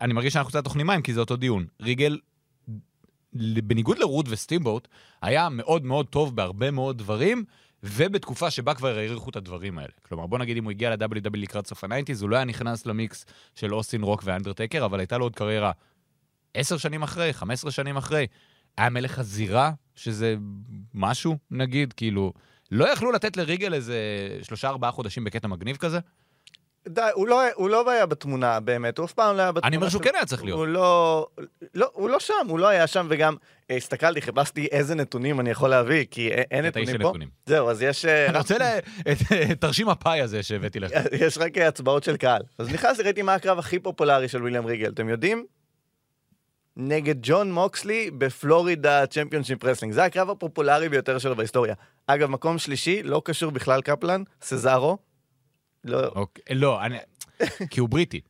[0.01, 1.65] אני מרגיש שאנחנו קצת טוחנים מים, כי זה אותו דיון.
[1.81, 2.19] ריגל,
[3.63, 4.87] בניגוד לרוד וסטימבוט,
[5.21, 7.43] היה מאוד מאוד טוב בהרבה מאוד דברים,
[7.83, 9.91] ובתקופה שבה כבר העריכו את הדברים האלה.
[10.01, 13.25] כלומר, בוא נגיד אם הוא הגיע ל-WW לקראת סוף ה-90's, הוא לא היה נכנס למיקס
[13.55, 15.71] של אוסטין רוק ואנדרטקר, אבל הייתה לו עוד קריירה
[16.53, 18.27] עשר שנים אחרי, 15 שנים אחרי,
[18.77, 20.35] היה מלך הזירה, שזה
[20.93, 22.33] משהו, נגיד, כאילו,
[22.71, 23.97] לא יכלו לתת לריגל איזה
[24.41, 25.99] שלושה, ארבעה חודשים בקטע מגניב כזה?
[26.89, 29.67] די, הוא לא, הוא לא היה בתמונה באמת, הוא אף פעם לא היה בתמונה.
[29.67, 30.57] אני אומר שהוא כן היה צריך להיות.
[30.59, 31.27] הוא לא,
[31.73, 33.35] לא, הוא לא שם, הוא לא היה שם, וגם
[33.71, 37.09] אה, הסתכלתי, חיפשתי איזה נתונים אני יכול להביא, כי אין, נתונים פה.
[37.09, 37.29] נתונים.
[37.45, 38.79] זהו, אז יש, אה, אני רוצה ל-
[39.11, 39.17] את
[39.61, 40.91] תרשים הפאי הזה שהבאתי לך.
[41.25, 42.41] יש רק אה, הצבעות של קהל.
[42.59, 45.45] אז נכנסתי, ראיתי מה הקרב הכי פופולרי של וויליאם ריגל, אתם יודעים?
[46.77, 49.93] נגד ג'ון מוקסלי בפלורידה צ'מפיונשיפ רסלינג.
[49.93, 51.73] זה הקרב הפופולרי ביותר שלו בהיסטוריה.
[52.07, 54.97] אגב, מקום שלישי, לא קשור בכלל קפלן, סזארו.
[55.83, 56.97] לא, אוקיי, לא, אני...
[57.69, 58.21] כי הוא בריטי,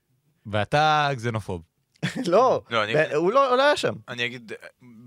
[0.45, 1.61] ואתה גזנופוב.
[2.27, 3.93] לא, לא, אני- הוא לא לא היה שם.
[4.09, 4.51] אני אגיד,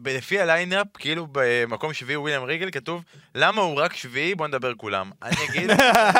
[0.07, 4.35] לפי הליינאפ, כאילו במקום שביעי וויליאם ריגל, כתוב, למה הוא רק שביעי?
[4.35, 5.11] בוא נדבר כולם.
[5.23, 5.71] אני אגיד,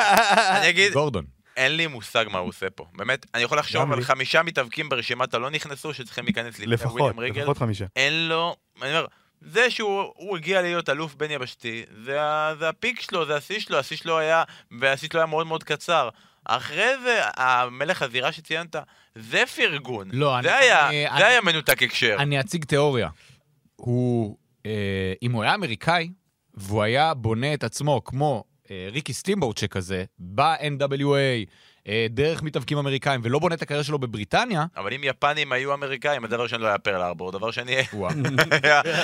[0.57, 1.25] אני אגיד, גורדון.
[1.57, 2.85] אין לי מושג מה הוא עושה פה.
[2.95, 4.03] באמת, אני יכול לחשוב על.
[4.03, 7.41] חמישה מתאבקים ברשימת הלא נכנסו שצריכים להיכנס לפני לפחות, וויליאם ריגל.
[7.41, 7.85] לפחות חמישה.
[7.95, 9.05] אין לו, אני אומר,
[9.45, 12.17] זה שהוא הוא הגיע להיות אלוף בין יבשתי, זה,
[12.59, 14.43] זה הפיק שלו, זה השיא שלו, השיא שלו היה,
[14.79, 16.09] והשיא שלו היה מאוד מאוד קצר.
[16.45, 18.75] אחרי זה, המלך הזירה שציינת,
[19.15, 20.09] זה פרגון.
[20.13, 22.15] לא, אני- זה היה, אני- זה אני- היה מנותק הקשר.
[22.19, 23.09] אני אציג תיאוריה.
[23.75, 26.09] הוא, אה, אם הוא היה אמריקאי,
[26.53, 31.45] והוא היה בונה את עצמו כמו אה, ריקי סטימבוט שכזה, ב-NWA,
[32.09, 36.43] דרך מתאבקים אמריקאים, ולא בונה את הקריירה שלו בבריטניה, אבל אם יפנים היו אמריקאים, הדבר
[36.43, 37.75] ראשון לא היה פרל ארבור, דבר שני.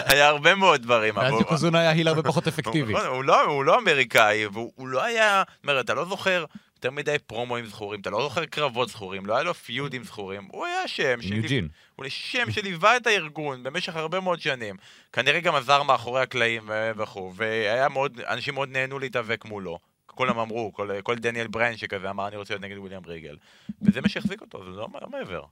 [0.06, 1.18] היה, הרבה מאוד דברים.
[1.18, 2.94] ואז יוקוזונה היה היל הרבה פחות אפקטיבי.
[3.16, 5.44] הוא, לא, הוא לא אמריקאי, והוא הוא לא היה...
[5.80, 9.54] אתה לא זוכר יותר מדי פרומואים זכורים, אתה לא זוכר קרבות זכורים, לא היה לו
[9.54, 11.68] פיודים זכורים, הוא היה שם יוג'ין.
[11.96, 14.76] הוא שם שליווה את הארגון במשך הרבה מאוד שנים.
[15.14, 19.80] כנראה גם עזר מאחורי הקלעים וכו', והיה מאוד, אנשים מאוד נהנו להתאבק מולו.
[20.20, 23.38] כולם אמרו, כל, כל דניאל בריין שכזה אמר, אני רוצה להיות נגד וויליאם ריגל.
[23.82, 25.44] וזה מה שהחזיק אותו, זה לא מעבר.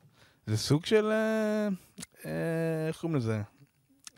[0.45, 1.12] זה סוג של...
[1.12, 1.67] אה,
[2.25, 3.41] אה, איך קוראים לזה?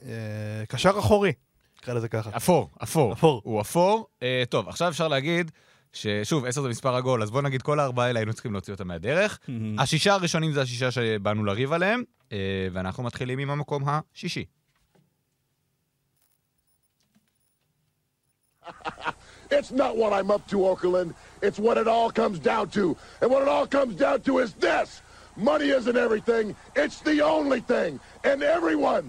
[0.02, 1.34] אה, קשר אחורי,
[1.82, 2.30] נקרא לזה ככה.
[2.38, 3.14] אפור, אפור.
[3.14, 3.42] אפור.
[3.44, 4.08] הוא אפור.
[4.24, 5.52] אה, טוב, עכשיו אפשר להגיד
[5.94, 8.88] ששוב, עשר זה מספר עגול, אז בוא נגיד כל הארבעה האלה היינו צריכים להוציא אותם
[8.88, 9.40] מהדרך.
[9.80, 14.46] השישה הראשונים זה השישה שבאנו לריב עליהם, אה, ואנחנו מתחילים עם המקום השישי.
[19.58, 21.14] It's not what I'm up to, Okerlund.
[21.42, 22.96] It's what it all comes down to.
[23.22, 25.02] And what it all comes down to is this.
[25.36, 26.46] Money isn't everything.
[26.76, 28.00] It's the only thing.
[28.30, 29.06] And everyone,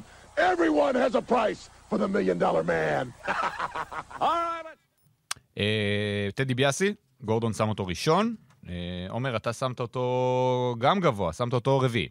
[0.53, 3.12] everyone has a price for the million dollar man.
[5.59, 8.35] אה, טדי ביאסי, גורדון שם אותו ראשון.
[8.68, 8.74] אה,
[9.09, 12.09] עומר, אתה שמת אותו גם גבוה, שמת אותו רביעי.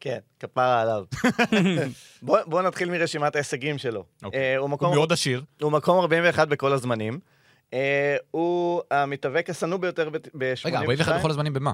[0.00, 1.04] כן, כפרה עליו.
[2.22, 4.04] בוא, בוא נתחיל מרשימת ההישגים שלו.
[4.22, 4.40] אוקיי.
[4.40, 5.44] אה, הוא, מאוד עשיר.
[5.62, 7.18] הוא מקום 41 בכל הזמנים.
[7.74, 10.66] אה, הוא המתאבק השנוא ביותר ב-82.
[10.66, 11.72] רגע, 41 בכל הזמנים במה?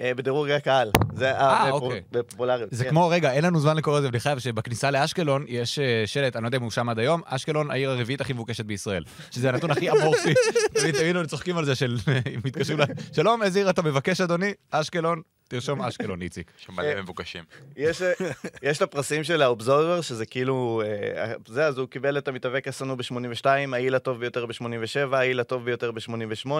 [0.00, 0.90] אה, בדירוג הקהל.
[1.12, 2.02] זה אה, אוקיי.
[2.10, 2.68] בפופולריות.
[2.72, 2.90] זה כן.
[2.90, 6.58] כמו, רגע, אין לנו זמן לקרוא לזה, חייב שבכניסה לאשקלון יש שלט, אני לא יודע
[6.58, 9.04] אם הוא שם עד היום, אשקלון העיר הרביעית הכי מבוקשת בישראל.
[9.30, 10.34] שזה הנתון הכי אמורפי.
[10.80, 11.96] תמיד תמיד צוחקים על זה של,
[12.34, 12.84] אם מתקשרים ל...
[13.12, 14.52] שלום, איזה עיר אתה מבקש, אדוני?
[14.70, 16.50] אשקלון, תרשום אשקלון, איציק.
[16.60, 17.44] יש מלא מבוקשים.
[17.76, 18.12] יש, אה,
[18.62, 22.94] יש את הפרסים של האובזורבר, שזה כאילו, אה, זה, אז הוא קיבל את המתאבק השנוא
[22.94, 26.50] ב-82, העיל הטוב ביותר ב-87, העיל הטוב ביותר ב-88,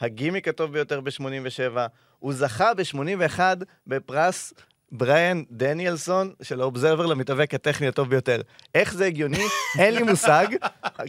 [0.00, 1.78] הגימיק הטוב ביותר ב-87,
[2.18, 3.40] הוא זכה ב-81
[3.86, 4.52] בפרס
[4.92, 8.40] בריאן דניאלסון של האובזרבר למתאבק הטכני הטוב ביותר.
[8.74, 9.44] איך זה הגיוני?
[9.78, 10.46] אין לי מושג.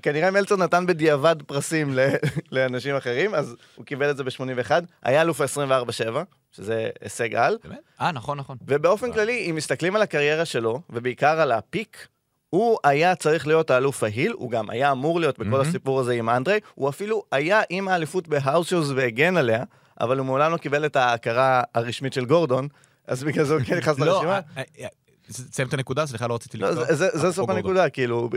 [0.03, 1.93] כנראה מלצר נתן בדיעבד פרסים
[2.51, 4.71] לאנשים אחרים, אז הוא קיבל את זה ב-81.
[5.03, 6.13] היה אלוף ה-24-7,
[6.51, 7.57] שזה הישג על.
[7.63, 7.79] באמת?
[8.01, 8.57] אה, נכון, נכון.
[8.67, 12.07] ובאופן כללי, אם מסתכלים על הקריירה שלו, ובעיקר על הפיק,
[12.49, 15.61] הוא היה צריך להיות האלוף ההיל, הוא גם היה אמור להיות בכל מהמם.
[15.61, 19.63] הסיפור הזה עם אנדרי, הוא אפילו היה עם האליפות בהאוס והגן עליה,
[19.99, 22.67] אבל הוא מעולם לא קיבל את ההכרה הרשמית של גורדון,
[23.09, 24.39] אז בגלל זה הוא כן נכנס לא, לרשימה.
[24.57, 24.87] אה, אה,
[25.21, 26.93] תסיים את הנקודה, סליחה, לא רציתי לא, לקטוע.
[26.93, 27.49] זה- סוף.
[27.49, 28.29] הנקודה, כאילו,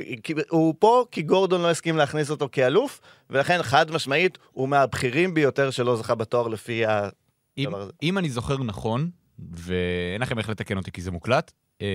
[0.50, 5.70] הוא פה כי גורדון לא הסכים להכניס אותו כאלוף, ולכן חד משמעית הוא מהבכירים ביותר
[5.70, 7.92] שלא זכה בתואר לפי הדבר הזה.
[8.02, 9.11] אם אני זוכר נכון,
[9.50, 11.87] ואין לכם איך לתקן אותי כי זה מוקלט, אמ,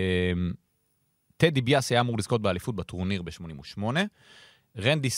[1.38, 3.82] טדי ביאס היה אמור לזכות באליפות בטורניר ב-88,
[4.80, 5.10] רנדי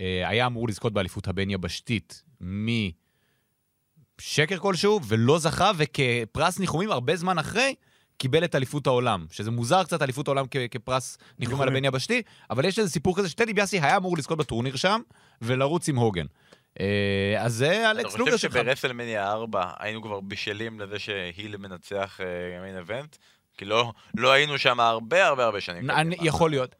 [0.00, 2.22] אה, היה אמור לזכות באליפות הבין-יבשתית
[4.20, 7.74] משקר כלשהו, ולא זכה, וכפרס ניחומים הרבה זמן אחרי,
[8.18, 12.64] קיבל את אליפות העולם, שזה מוזר קצת, אליפות העולם כ- כפרס ניחומים על הבין-יבשתי, אבל
[12.64, 15.00] יש איזה סיפור כזה שטדי ביאסי היה אמור לזכות בטורניר שם,
[15.42, 16.26] ולרוץ עם הוגן.
[16.80, 18.52] אה, אז זה אלכס חושב לוגר שלך.
[18.52, 22.20] שברסלמניה 4 היינו כבר בשלים לזה שהיל מנצח
[22.62, 23.16] מיין איבנט?
[23.58, 25.90] כי לא לא היינו שם הרבה הרבה הרבה שנים.
[25.90, 26.16] אני.
[26.20, 26.74] יכול להיות.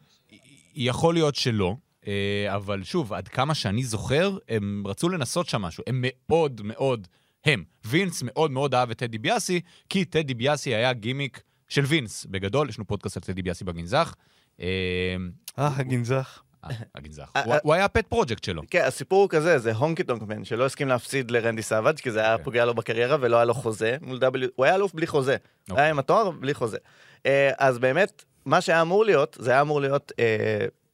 [0.75, 1.75] יכול להיות שלא,
[2.07, 5.83] אה, אבל שוב, עד כמה שאני זוכר, הם רצו לנסות שם משהו.
[5.87, 7.07] הם מאוד מאוד,
[7.45, 12.25] הם, וינס מאוד מאוד אהב את טדי ביאסי, כי טדי ביאסי היה גימיק של וינס,
[12.25, 14.13] בגדול, יש לנו פודקאסט על טדי ביאסי בגנזך.
[14.61, 14.65] אה,
[15.59, 16.41] אה, הגנזך.
[16.63, 17.31] אה, הגנזח.
[17.35, 18.61] אה, הוא- היה ה pet project שלו.
[18.69, 22.19] כן, הסיפור הוא כזה, זה הונקי טונק מן, שלא הסכים להפסיד לרנדי סאבג' כי זה
[22.19, 22.43] היה כן.
[22.43, 25.35] פוגע לו בקריירה ולא היה לו חוזה מול W, הוא היה אלוף בלי חוזה.
[25.69, 25.83] אוקיי.
[25.83, 26.77] היה עם התואר בלי חוזה.
[27.57, 30.11] אז באמת, מה שהיה אמור להיות, זה היה אמור להיות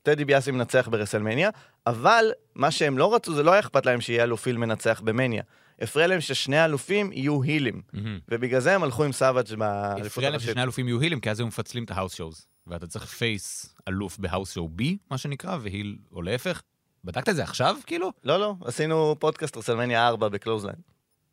[0.03, 1.49] טד דיביאסי מנצח ברסלמניה,
[1.87, 5.43] אבל מה שהם לא רצו, זה לא היה אכפת להם שיהיה אלוף heel מנצח במניה.
[5.81, 8.19] הפריע להם ששני האלופים יהיו הילים, מהמם.
[8.29, 10.39] ובגלל זה הם הלכו עם סאבג' באליפות הפריע להם.
[10.39, 12.47] ששני אלופים יהיו הילים, כי אז הם מפצלים את ההאוס שואוז.
[12.67, 16.61] ואתה צריך face אלוף ב house show B, מה שנקרא, ו heel, או להפך.
[17.03, 18.11] בדקת את זה עכשיו, כאילו?
[18.23, 20.75] לא, לא, עשינו פודקאסט רסלמניה 4 בקלוזליין.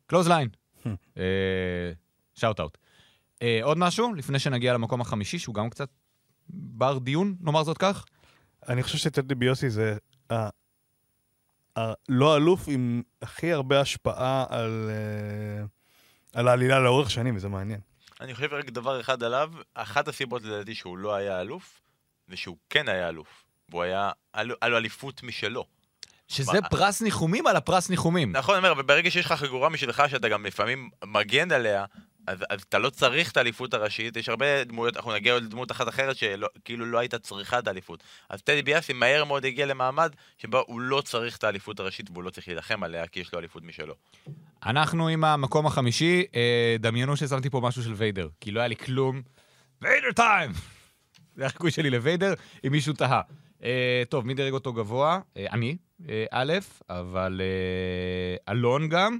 [0.07, 0.49] קלוז ליין.
[2.35, 2.77] shout out.
[3.41, 5.89] אה, עוד משהו, לפני שנגיע למקום החמישי, שהוא גם קצת
[6.49, 8.05] בר דיון, נאמר זאת כך?
[8.69, 9.97] אני חושב שטד דיביאסי זה
[10.31, 10.49] ה-
[11.79, 15.65] הלא אלוף עם הכי הרבה השפעה על, אה,
[16.39, 17.79] על העלילה לאורך שנים, וזה מעניין.
[18.21, 21.81] אני חושב רק דבר אחד עליו, אחת הסיבות לדעתי שהוא לא היה אלוף,
[22.27, 23.27] זה שהוא כן היה אלוף.
[23.69, 25.65] והוא היה, היה לו- היה לו אליפות משלו.
[26.27, 26.69] שזה מה?
[26.69, 28.31] פרס ניחומים על הפרס ניחומים.
[28.31, 31.85] נכון, אני אומר, אבל ברגע שיש לך חגורה משלך שאתה גם לפעמים מגן עליה,
[32.29, 35.87] אז, אז אתה לא צריך את האליפות הראשית, יש הרבה דמויות, אנחנו נגיע לדמות אחת
[35.87, 38.03] אחרת שכאילו לא הייתה צריכה את האליפות.
[38.29, 42.23] אז טדי ביאסי מהר מאוד הגיע למעמד שבו הוא לא צריך את האליפות הראשית והוא
[42.23, 43.93] לא צריך להילחם עליה כי יש לו אליפות משלו.
[44.65, 48.75] אנחנו עם המקום החמישי, אה, דמיינו ששמתי פה משהו של ויידר, כי לא היה לי
[48.75, 49.21] כלום.
[49.81, 50.51] ויידר טיים!
[51.37, 52.33] זה החיקוי שלי לוויידר,
[52.67, 53.21] אם מישהו תהה.
[53.63, 55.19] אה, טוב, מי דירג אותו גבוה?
[55.37, 55.77] אה, אני,
[56.31, 56.53] א',
[56.89, 57.41] אבל
[58.49, 59.19] אלון גם,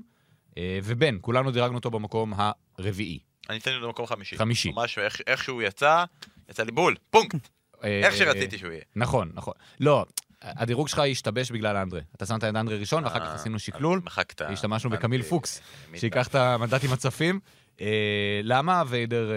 [0.84, 2.34] ובן, כולנו דירגנו אותו במקום
[2.78, 3.20] הרביעי.
[3.50, 4.38] אני אתן לו במקום חמישי.
[4.38, 4.72] חמישי.
[4.72, 6.04] ממש איך, איך שהוא יצא,
[6.50, 7.50] יצא לי בול, פונקט.
[7.84, 8.82] אה, איך אה, שרציתי שהוא יהיה.
[8.96, 9.54] נכון, נכון.
[9.80, 10.06] לא,
[10.42, 12.02] הדירוג שלך השתבש בגלל אנדרה.
[12.16, 14.02] אתה שמת את אנדרה ראשון, ואחר כך אה, עשינו שקלול.
[14.06, 14.42] מחקת.
[14.42, 14.90] השתמשנו.
[14.90, 17.40] בקמיל פוקס, מי שייקח את המנדטים הצפים.
[17.82, 19.36] אה, למה ויידר אה,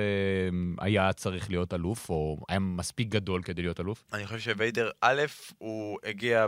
[0.85, 4.05] היה צריך להיות אלוף, או היה מספיק גדול כדי להיות אלוף?
[4.13, 5.23] אני חושב שוויידר, א',
[5.59, 6.47] הוא הגיע...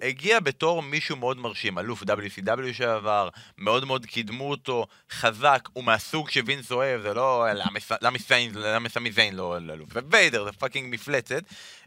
[0.00, 3.28] הגיע בתור מישהו מאוד מרשים, אלוף WCW שעבר,
[3.58, 7.46] מאוד מאוד קידמו אותו, חזק, הוא מהסוג שווינס אוהב, זה לא
[8.56, 11.42] למה סמי זיין לא אלוף, וויידר זה fucking מפלצת,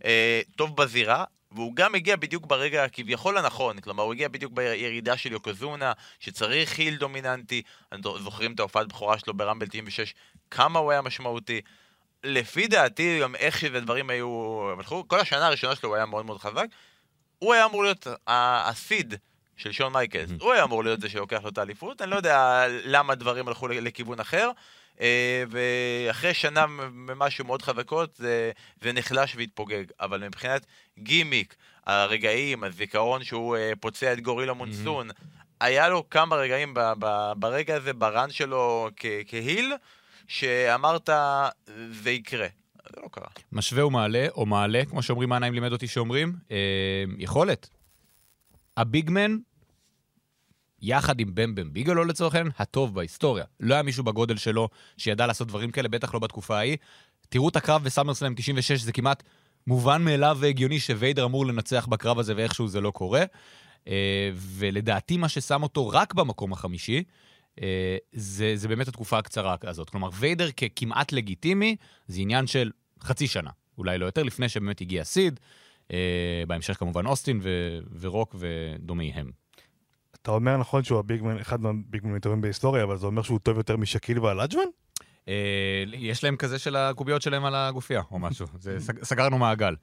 [0.05, 5.17] אה, טוב בזירה, והוא גם הגיע בדיוק ברגע הכביכול הנכון, כלומר הוא הגיע בדיוק בירידה
[5.17, 7.61] של יוקוזונה, שצריך היל דומיננטי,
[8.03, 10.13] זוכרים את ההופעת בכורה שלו ברמבל 96,
[10.51, 11.61] כמה הוא היה משמעותי.
[12.23, 14.59] לפי דעתי, גם איך שהדברים היו...
[14.77, 16.65] הלכו, כל השנה הראשונה שלו הוא היה מאוד מאוד חזק.
[17.39, 19.13] הוא היה אמור להיות הסיד
[19.57, 20.29] של שון מייקלס.
[20.39, 22.01] הוא היה אמור להיות זה שלוקח לו את האליפות.
[22.01, 24.49] אני לא יודע למה הדברים הלכו לכיוון אחר.
[25.01, 29.83] אה, ואחרי שנה ממשהו מאוד חזקות, זה, זה נחלש והתפוגג.
[29.99, 30.65] אבל מבחינת
[30.99, 35.09] גימיק, הרגעים, הזיכרון שהוא אה, פוצע את גורילה מונסון,
[35.59, 39.73] היה לו כמה רגעים ב- ב- ברגע הזה, ברן שלו כ- כהיל,
[40.27, 41.09] שאמרת,
[41.91, 42.47] זה יקרה.
[42.95, 43.27] זה לא קרה.
[43.51, 47.69] משווה ומעלה, או מעלה, כמו שאומרים, מה לימד אותי שאומרים, אה, יכולת.
[48.77, 49.37] הביגמן,
[50.81, 53.45] יחד עם במבם ביגלו לצורך העניין, הטוב בהיסטוריה.
[53.59, 56.77] לא היה מישהו בגודל שלו שידע לעשות דברים כאלה, בטח לא בתקופה ההיא.
[57.29, 59.23] תראו את הקרב בסאמרסלאם 96, זה כמעט
[59.67, 63.23] מובן מאליו והגיוני שוויידר אמור לנצח בקרב הזה ואיכשהו זה לא קורה.
[63.87, 67.03] אה, ולדעתי מה ששם אותו רק במקום החמישי,
[67.61, 69.89] אה, זה, זה באמת התקופה הקצרה הזאת.
[69.89, 71.75] כלומר, ויידר ככמעט לגיטימי,
[72.07, 72.71] זה עניין של
[73.03, 75.39] חצי שנה, אולי לא יותר, לפני שבאמת הגיע סיד.
[75.93, 79.31] אה, בהמשך כמובן אוסטין ו- ורוק ודומיהם.
[80.21, 83.77] אתה אומר נכון שהוא הביגמן, אחד מהביגמנים הטובים בהיסטוריה, אבל זה אומר שהוא טוב יותר
[83.77, 84.63] משקיל והלאג'מן?
[85.27, 88.45] אה, יש להם כזה של הקוביות שלהם על הגופייה, או משהו.
[88.59, 89.75] זה, סג, סגרנו מעגל.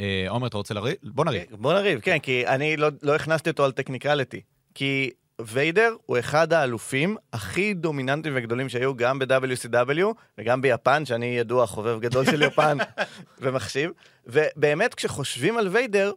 [0.00, 0.96] אה, עומר, אתה רוצה לריב?
[1.02, 1.42] בוא נריב.
[1.50, 4.40] בוא נריב, כן, כי אני לא, לא הכנסתי אותו על טכניקליטי.
[4.74, 5.10] כי
[5.46, 10.06] ויידר הוא אחד האלופים הכי דומיננטיים וגדולים שהיו גם ב-WCW
[10.38, 12.78] וגם ביפן, שאני ידוע חובב גדול של יפן
[13.40, 13.90] ומחשיב.
[14.26, 16.12] ובאמת, כשחושבים על ויידר,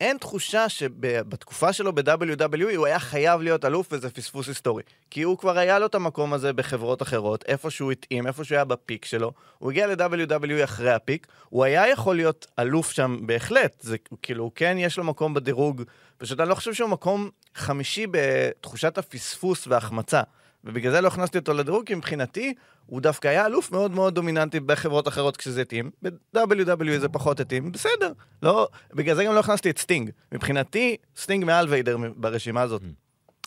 [0.00, 4.82] אין תחושה שבתקופה שלו ב-WWE הוא היה חייב להיות אלוף וזה פספוס היסטורי.
[5.10, 8.56] כי הוא כבר היה לו את המקום הזה בחברות אחרות, איפה שהוא התאים, איפה שהוא
[8.56, 9.32] היה ב-peak שלו.
[9.58, 13.80] הוא הגיע ל-WWE אחרי ה-peak, הוא היה יכול להיות אלוף שם בהחלט.
[13.80, 15.82] זה כאילו, כן יש לו מקום בדירוג,
[16.18, 20.22] פשוט אני לא חושב שהוא מקום חמישי בתחושת הפספוס וההחמצה.
[20.64, 22.54] ובגלל זה לא הכנסתי אותו לדירוג, כי מבחינתי
[22.86, 25.90] הוא דווקא היה אלוף מאוד מאוד דומיננטי בחברות אחרות כשזה התאים.
[26.02, 28.12] ב-WWE זה פחות התאים, בסדר.
[28.42, 30.10] לא, בגלל זה גם לא הכנסתי את סטינג.
[30.32, 32.82] מבחינתי, סטינג מעל ויידר ברשימה הזאת.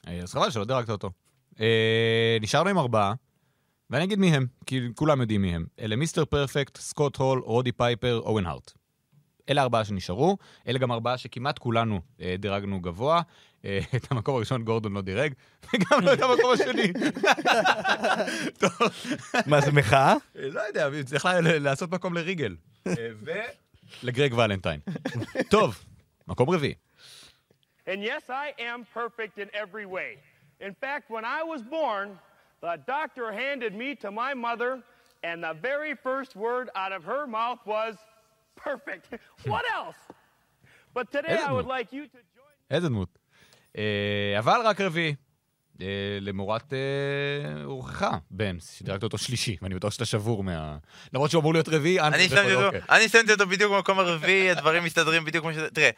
[0.08, 1.10] אה, אז חבל שלא דירקת אותו.
[1.60, 3.13] אה, נשארנו עם ארבעה,
[3.89, 5.65] ואני אגיד מי הם, כי כולם יודעים מי הם.
[5.80, 8.74] אלה מיסטר פרפקט, סקוט הול, רודי פייפר, אוון הארט.
[9.52, 10.38] אלה ארבעה שנשארו,
[10.68, 13.22] אלה גם ארבעה שכמעט כולנו אה, דירגנו גבוה.
[13.66, 15.34] אה, את המקום הראשון גורדון לא דירג,
[15.74, 16.92] וגם לא את המקום השני.
[19.48, 20.14] מה, זה מחאה?
[20.40, 22.56] אה, לא יודע, צריך לה- לעשות מקום לריגל.
[22.88, 22.94] אה,
[24.04, 24.80] ולגרג ולנטיין.
[25.50, 25.84] טוב,
[26.28, 26.74] מקום רביעי.
[27.88, 30.12] And yes, I am perfect in every way.
[30.68, 32.08] In fact, when I was born,
[32.62, 34.72] the doctor handed me to my mother,
[35.24, 37.94] and the very first word out of her mouth was
[38.56, 39.14] perfect.
[39.46, 40.02] what else?
[40.94, 42.56] But today I would like you to join.
[42.72, 43.18] איזה דמות.
[43.78, 45.16] אה, אבל רק רביעי.
[45.82, 50.78] אה, למורת אה, רוחך, בן, שדירגת אותו שלישי, ואני בטוח שאתה שבור מה...
[51.14, 52.82] למרות שהוא אמור להיות רביעי, אותו, אוקיי.
[52.90, 55.70] אני שמתי אותו בדיוק במקום הרביעי, הדברים מסתדרים בדיוק כמו שזה...
[55.70, 55.90] תראה,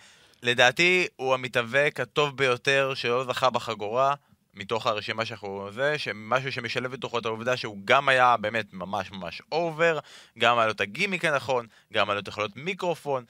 [0.44, 4.13] לדעתי הוא המתאבק הטוב ביותר שלא זכה בחגורה.
[4.54, 9.42] מתוך הרשימה שאנחנו זה, שמשהו שמשלב בתוכו את העובדה שהוא גם היה באמת ממש ממש
[9.52, 10.00] אובר,
[10.39, 13.24] גם היה לו את הגימיק הנכון, גם היה לו את יכולות מיקרופון,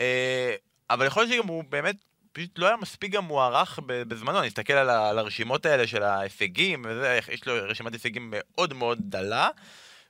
[0.00, 0.54] אה,
[0.90, 1.96] אבל יכול להיות שגם הוא באמת
[2.32, 6.82] פשוט לא היה מספיק גם מוערך בזמנו, אני אסתכל על, על הרשימות האלה של ההישגים,
[6.88, 9.48] וזה, יש לו רשימת הישגים מאוד מאוד דלה,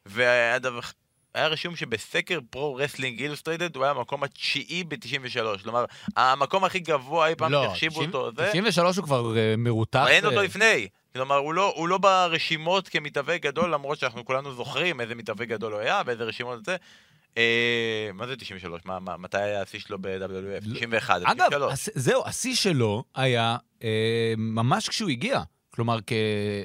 [0.06, 0.80] והיה דבר...
[1.34, 5.84] היה רשום שבסקר Pro Wrestling Illustrated הוא היה המקום התשיעי ב-93, כלומר,
[6.16, 8.48] המקום הכי גבוה אי פעם לא, שהחשיבו 90 אותו, זה...
[8.52, 10.06] 93 הוא כבר אה, מרותח.
[10.08, 10.88] אין אותו אה, לפני.
[11.12, 15.72] כלומר, הוא לא, הוא לא ברשימות כמתאבק גדול, למרות שאנחנו כולנו זוכרים איזה מתאבק גדול
[15.72, 16.76] הוא היה, באיזה רשימות זה.
[17.38, 18.80] אה, מה זה 93?
[18.84, 20.74] מה, מה, מתי היה השיא שלו ב-WWF?
[20.74, 21.72] 91, אגב, 93.
[21.72, 25.42] הס- זהו, השיא שלו היה אה, ממש כשהוא הגיע.
[25.74, 25.98] כלומר,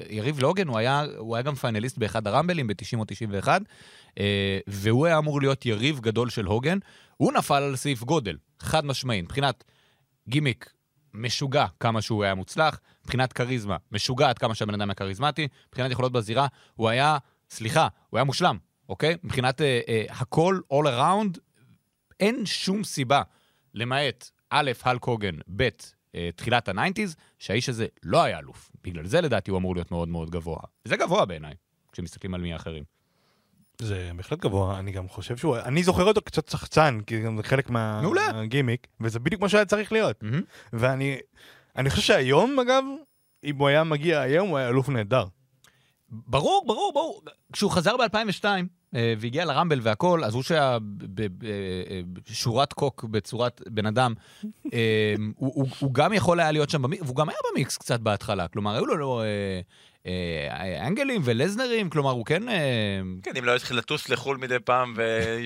[0.08, 3.66] כיריב לוגן, הוא היה, הוא היה גם פיינליסט באחד הרמבלים ב-90 או 91, אה,
[4.66, 6.78] והוא היה אמור להיות יריב גדול של הוגן.
[7.16, 9.64] הוא נפל על סעיף גודל, חד משמעי, מבחינת
[10.28, 10.72] גימיק
[11.14, 15.90] משוגע כמה שהוא היה מוצלח, מבחינת כריזמה משוגע עד כמה שהבן אדם היה כריזמטי, מבחינת
[15.90, 17.18] יכולות בזירה, הוא היה,
[17.50, 19.16] סליחה, הוא היה מושלם, אוקיי?
[19.24, 21.38] מבחינת אה, אה, הכל, all around,
[22.20, 23.22] אין שום סיבה,
[23.74, 25.68] למעט א', הלק הוגן, ב',
[26.14, 28.70] אה, תחילת ה-nineties, שהאיש הזה לא היה אלוף.
[28.84, 30.60] בגלל זה לדעתי הוא אמור להיות מאוד מאוד גבוה.
[30.84, 31.54] זה גבוה בעיניי,
[31.92, 32.84] כשמסתכלים על מי האחרים.
[33.82, 35.56] זה בהחלט גבוה, אני גם חושב שהוא...
[35.56, 37.70] אני זוכר אותו קצת צחצן, כי גם זה חלק.
[37.70, 40.24] מהגימיק, וזה בדיוק מה שהיה צריך להיות.
[40.72, 41.18] ואני
[41.76, 42.84] אני חושב שהיום, אגב,
[43.44, 45.24] אם הוא היה מגיע היום, הוא היה אלוף נהדר.
[46.08, 47.22] ברור, ברור, ברור.
[47.52, 48.44] כשהוא חזר ב-2002
[48.94, 50.78] אה, והגיע לרמבל והכל, אז הוא שהיה
[52.30, 54.14] בשורת קוק בצורת בן אדם,
[54.74, 58.00] אה, הוא, הוא, הוא גם יכול היה להיות שם במיקס, והוא גם היה במיקס קצת
[58.00, 58.48] בהתחלה.
[58.48, 59.60] כלומר, היו לו אה, אה,
[60.86, 62.48] אנגלים ולזנרים, כלומר, הוא כן...
[62.48, 64.94] אה, כן, אם לא התחיל לטוס לחו"ל מדי פעם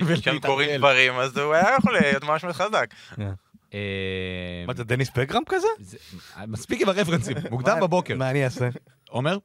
[0.05, 0.39] ושם.
[0.45, 2.93] קורים דברים, אז הוא היה יכול להיות ממש מאוד חזק.
[3.73, 3.79] אה,
[4.67, 5.67] מה זה, דניס פגרם כזה?
[6.47, 8.15] מספיק עם הרפרנסים, מוקדם בבוקר.
[8.15, 8.69] מה אני אעשה?
[9.09, 9.37] עומר?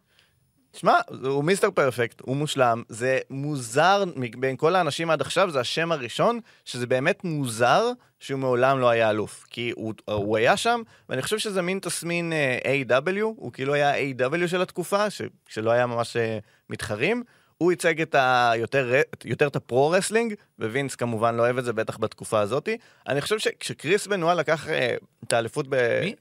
[0.76, 4.04] שמע, הוא מיסטר פרפקט, הוא מושלם, זה מוזר,
[4.38, 9.10] בין כל האנשים עד עכשיו, זה השם הראשון, שזה באמת מוזר שהוא מעולם לא היה
[9.10, 9.44] אלוף.
[9.50, 13.94] כי הוא, הוא היה שם, ואני חושב שזה מין תסמין אה, AEW, הוא כאילו היה
[13.96, 16.38] AEW של התקופה, ש, שלא היה ממש אה,
[16.70, 17.22] מתחרים.
[17.58, 18.52] הוא ייצג את ה...
[18.56, 18.92] יותר,
[19.24, 22.78] יותר את ה-pro-wrestling, ווינס כמובן לא אוהב את זה, בטח בתקופה הזאתי.
[23.08, 26.00] אני חושב שכשקריס בנואל לקח אה, את האליפות ב...
[26.00, 26.14] מי?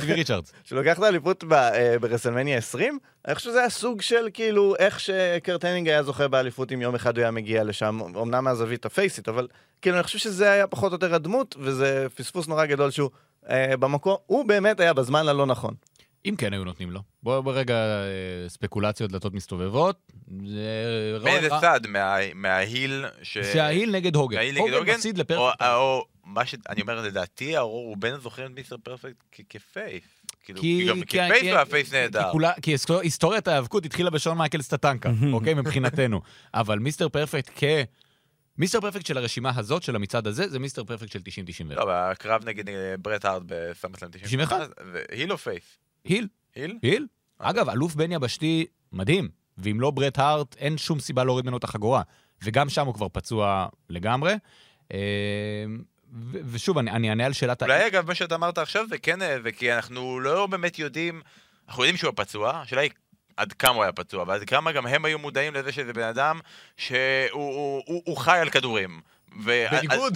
[0.00, 0.52] טיבי ריצ'רדס.
[0.64, 5.64] שלוקח את האליפות אה, ברסלמניה 20, אני חושב שזה היה סוג של כאילו איך שקורט
[5.64, 9.48] הניג היה זוכה באליפות אם יום אחד הוא היה מגיע לשם, אמנם מהזווית הפייסית, אבל
[9.82, 13.10] כאילו אני חושב שזה היה פחות או יותר הדמות, וזה פספוס נורא גדול שהוא
[13.50, 15.74] אה, במקום, הוא באמת היה בזמן הלא נכון.
[16.26, 17.00] אם כן היו נותנים לו.
[17.22, 18.04] בואו ברגע אה,
[18.48, 19.96] ספקולציות, דלתות מסתובבות.
[21.22, 21.80] מאיזה רע- צד?
[21.88, 23.38] מה- מה-heel ש...
[23.38, 24.38] זה ה-heel נגד הוגן.
[24.58, 24.94] הוגן הוגן?
[24.94, 25.20] מפסיד.
[25.60, 26.54] או מה ש...
[26.68, 29.16] אני אומר, לדעתי, הרוב רובנו זוכרים את מיסטר פרפקט
[29.48, 30.02] כ-face.
[30.44, 32.30] כאילו, כי- גם כי- כ-face הוא היה face נהדר.
[32.62, 35.54] כי היסטור- היסטוריית ההיאבקות התחילה בשון מייקלס טטנקה, אוקיי?
[35.54, 36.20] מבחינתנו.
[36.54, 37.64] אבל מיסטר פרפקט כ...
[38.58, 41.74] מיסטר פרפקט של הרשימה הזאת, של המצעד הזה, זה מיסטר פרפקט של 90-91.
[41.74, 44.68] לא, בקרב נגד אה, ברט הארט בסאמרסלאם 91?
[45.10, 45.78] heel או face?
[46.04, 46.28] heel.
[46.54, 46.78] heel?
[46.82, 47.06] heel.
[47.38, 51.64] אגב, אלוף בן יבשתי מדהים, ואם לא ברט הארט, אין שום סיבה להוריד ממנו את
[51.64, 52.02] החגורה.
[52.44, 54.34] וגם שם הוא כבר פצוע לגמרי.
[56.12, 57.62] ו- ושוב, אני אענה על שאלת.
[57.62, 61.22] אולי אגב, מה שאתה אמרת עכשיו זה כן, אה, זה כי אנחנו לא באמת יודעים,
[61.68, 62.90] אנחנו יודעים שהוא פצוע, השאלה היא
[63.36, 66.40] עד כמה הוא היה פצוע, ועד כמה גם הם היו מודעים לזה שזה בן אדם
[66.76, 66.98] שהוא
[67.30, 69.00] הוא, הוא, הוא חי על כדורים.
[69.44, 70.14] ו- בניגוד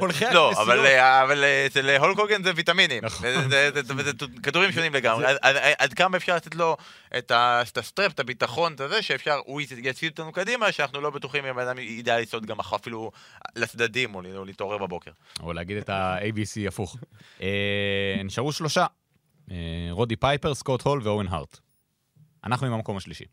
[0.00, 0.68] הולכי לא, הכנסיות.
[0.68, 3.02] אבל, אה, אבל אה, אצל הולק הוגן זה ויטמינים.
[3.48, 5.24] זה- זה- כדורים שונים לגמרי.
[5.78, 6.76] עד כמה אפשר לתת לו
[7.18, 7.32] את
[7.78, 11.68] הסטרפ, את הביטחון, את זה, שאפשר, הוא יצעיד אותנו קדימה, שאנחנו לא בטוחים אם הבן
[11.68, 13.10] אדם ידע לצעוד גם אחר- אפילו
[13.56, 15.10] לצדדים, או להתעורר בבוקר.
[15.42, 16.96] או להגיד את ה-ABC הפוך.
[17.42, 17.48] אה,
[18.24, 18.86] נשארו שלושה.
[19.50, 19.56] אה,
[19.90, 21.58] רודי פייפר, סקוט הול ואורן הארט.
[22.44, 23.24] אנחנו עם המקום השלישי.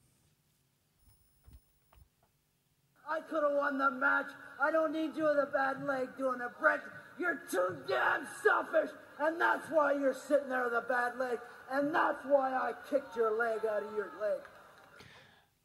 [3.06, 4.47] I could have won the match.
[4.66, 6.82] I don't need you with a bad leg doing it, Brett.
[7.22, 8.92] You're too damn selfish,
[9.24, 11.38] and that's why you're sitting there with a bad leg,
[11.76, 14.40] and that's why I kicked your leg out of your leg.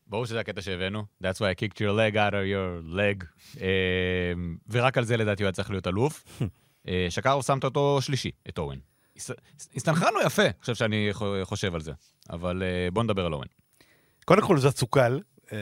[0.06, 1.04] ברור שזה הקטע שהבאנו.
[1.24, 3.24] That's why I kicked your leg out of your leg.
[3.60, 4.32] אה,
[4.70, 6.24] ורק על זה לדעתי הוא היה צריך להיות אלוף.
[6.88, 8.78] אה, שקרוב שמת אותו שלישי, את אורן.
[9.16, 9.30] הס-
[9.76, 11.92] הסתנכרנו יפה, חושב שאני חו- חושב על זה.
[12.30, 13.46] אבל אה, בוא נדבר על אורן.
[14.24, 15.20] קודם כל זצוקל,
[15.52, 15.58] אה,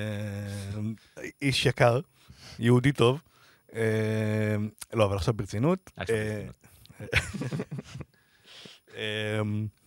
[1.42, 2.00] איש יקר,
[2.60, 3.20] יהודי טוב.
[3.74, 4.56] אה,
[4.92, 5.90] לא, אבל עכשיו ברצינות.
[5.98, 6.46] אה,
[8.96, 9.40] אה,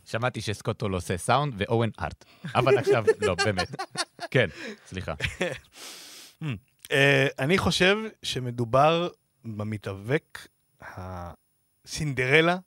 [0.11, 2.25] שמעתי שסקוטו עושה סאונד ואורן ארט.
[2.55, 3.67] אבל עכשיו, לא, באמת.
[4.31, 4.49] כן,
[4.87, 5.13] סליחה.
[7.39, 9.09] אני חושב שמדובר
[9.45, 10.47] במתאבק
[10.81, 12.57] הסינדרלה,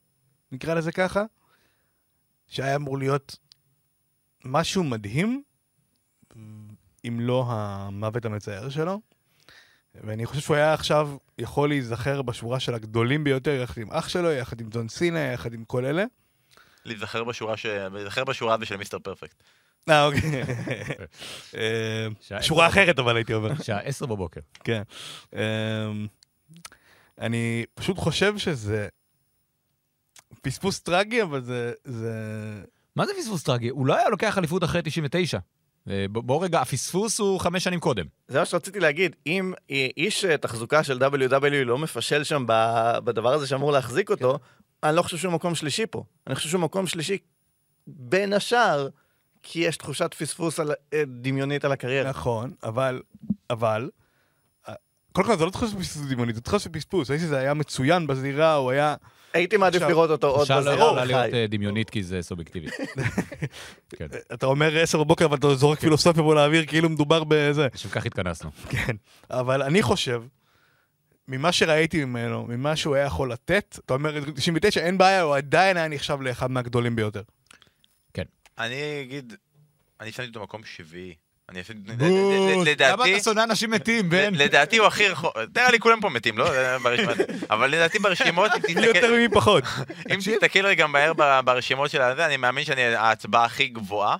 [0.52, 1.24] נקרא לזה ככה,
[2.48, 3.36] שהיה אמור להיות
[4.44, 5.42] משהו מדהים,
[7.04, 9.00] אם לא המוות המצער שלו.
[10.04, 14.32] ואני חושב שהוא היה עכשיו יכול להיזכר בשורה של הגדולים ביותר, יחד עם אח שלו,
[14.32, 16.04] יחד עם ג'ון סינה, יחד עם כל אלה.
[16.84, 19.42] להיזכר בשורה ש- להיזכר בשורה הזו של מיסטר פרפקט.
[19.88, 20.42] אה, אוקיי.
[21.56, 23.62] אה, שורה אחרת, אבל הייתי אומר.
[23.62, 24.40] שעה עשר בבוקר.
[24.64, 24.82] כן.
[25.32, 25.38] אמ,
[27.20, 28.88] אני פשוט חושב שזה
[30.42, 31.72] פספוס טרגי, אבל זה...
[31.84, 32.12] זה...
[32.96, 33.68] מה זה פספוס טרגי?
[33.68, 35.38] הוא לא היה לוקח אליפות אחרי 99.
[35.90, 38.06] אה, בוא רגע, הפספוס הוא חמש שנים קודם.
[38.28, 42.44] זה מה שרציתי להגיד, אם איש אה, תחזוקה של WWE לא מפשל שם
[43.04, 44.38] בדבר הזה שאמור להחזיק אותו,
[44.82, 46.04] אני לא חושב שהוא מקום שלישי פה.
[46.26, 47.18] אני חושב שהוא מקום שלישי
[47.86, 48.88] בין השאר,
[49.42, 52.10] כי יש תחושת פספוס על- אה, דמיונית על הקריירה.
[52.10, 53.02] נכון, אבל...
[53.50, 53.90] אבל...
[54.68, 54.74] אה,
[55.12, 57.10] קודם כל, זה לא תחושה של פספוס דמיוני, זה תחושה של פספוס.
[57.10, 58.94] האיש הזה היה מצוין בזירה, הוא היה...
[59.36, 60.86] הייתי מעדיף לראות אותו עוד עכשיו לא בזירה.
[60.86, 61.34] יכולה להיות.
[61.34, 62.66] אה, דמיונית כי זה סובייקטיבי.
[63.96, 67.68] כן, אתה אומר עשר בבוקר, אבל אתה זורק פילוסופיה פה לאוויר, כאילו מדובר בזה.
[67.74, 68.50] לשם כך התכנסנו.
[68.68, 68.96] כן.
[69.30, 70.22] אבל אני חושב,
[71.28, 75.76] ממה שראיתי ממנו, ממה שהוא היה יכול לתת, אתה אומר, 99, אין בעיה, הוא עדיין
[75.76, 77.22] היה נחשב לאחד מהגדולים ביותר.
[78.58, 79.34] אני אגיד,
[80.00, 81.14] אני שמתי אותו מקום שביעי.
[81.48, 84.34] אני עשיתי, בוט, למה לדעתי, אתה שונא אנשים מתים, בן?
[84.34, 86.48] לדעתי הוא הכי רחוק, תראה לי כולם פה מתים, לא?
[87.50, 89.64] אבל לדעתי ברשימות, אם מי תסתכל- יותר ומי פחות.
[90.12, 91.12] אם תסתכל רגע מהר
[91.44, 94.16] ברשימות של הזה, אני מאמין שאני ההצבעה הכי גבוהה,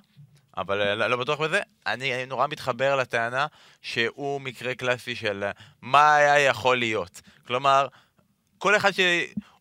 [0.57, 1.59] אבל אה, לא לא בטוח בזה.
[1.87, 3.45] אני נורא מתחבר לטענה
[3.81, 5.43] שהוא מקרה קלאסי של
[5.81, 7.21] מה היה יכול להיות.
[7.47, 7.87] כלומר,
[8.57, 8.99] כל אחד ש...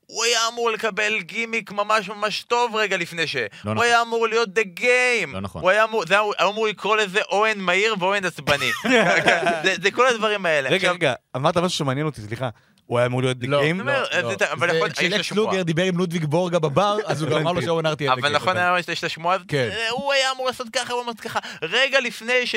[0.07, 3.37] הוא היה אמור לקבל גימיק ממש ממש טוב רגע לפני ש...
[3.37, 3.79] הוא נכון.
[3.79, 5.35] היה אמור להיות דה גיים.
[5.35, 5.63] לא נכון.
[5.63, 8.71] הוא היה אמור, זה היה היה אמור לקרוא לזה אוהן מהיר ואוהן עצבני.
[9.65, 10.69] זה- זה כל הדברים האלה.
[10.69, 12.49] רגע, עכשיו, רגע, אמרת משהו שמעניין אותי, סליחה.
[12.87, 14.33] הוא היה אמור להיות לא, אומר, לא.
[14.53, 15.47] אבל יכול- יש לו כשלקס שמועה.
[15.47, 18.09] לוגר דיבר עם לודוויג בורגה בבר, אז הוא גם אמר לו שאורן ארטי...
[18.11, 19.69] אבל נכון, היה יש את השמועה כן.
[19.73, 21.39] אה, הוא היה אמור לעשות ככה, הוא אמר ככה.
[21.63, 22.55] רגע לפני ש-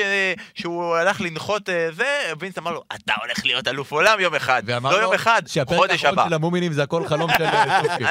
[0.54, 2.04] שהוא הלך לנחות אה, זה,
[2.40, 4.62] וינס אמר לו, אתה הולך להיות אלוף עולם יום אחד.
[4.82, 6.10] לא יום אחד, חודש הבא.
[6.10, 8.04] האחרון של המומינים זה הכל חלום של אה, סופי.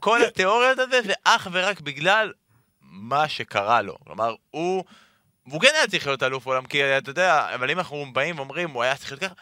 [0.00, 2.32] כל התיאוריות הזה זה אך ורק בגלל
[2.82, 3.96] מה שקרה לו.
[4.06, 4.84] כלומר, הוא...
[5.46, 8.70] והוא כן היה צריך להיות אלוף עולם, כי אתה יודע, אבל אם אנחנו באים ואומרים,
[8.70, 9.34] הוא היה צריך להיות ככה,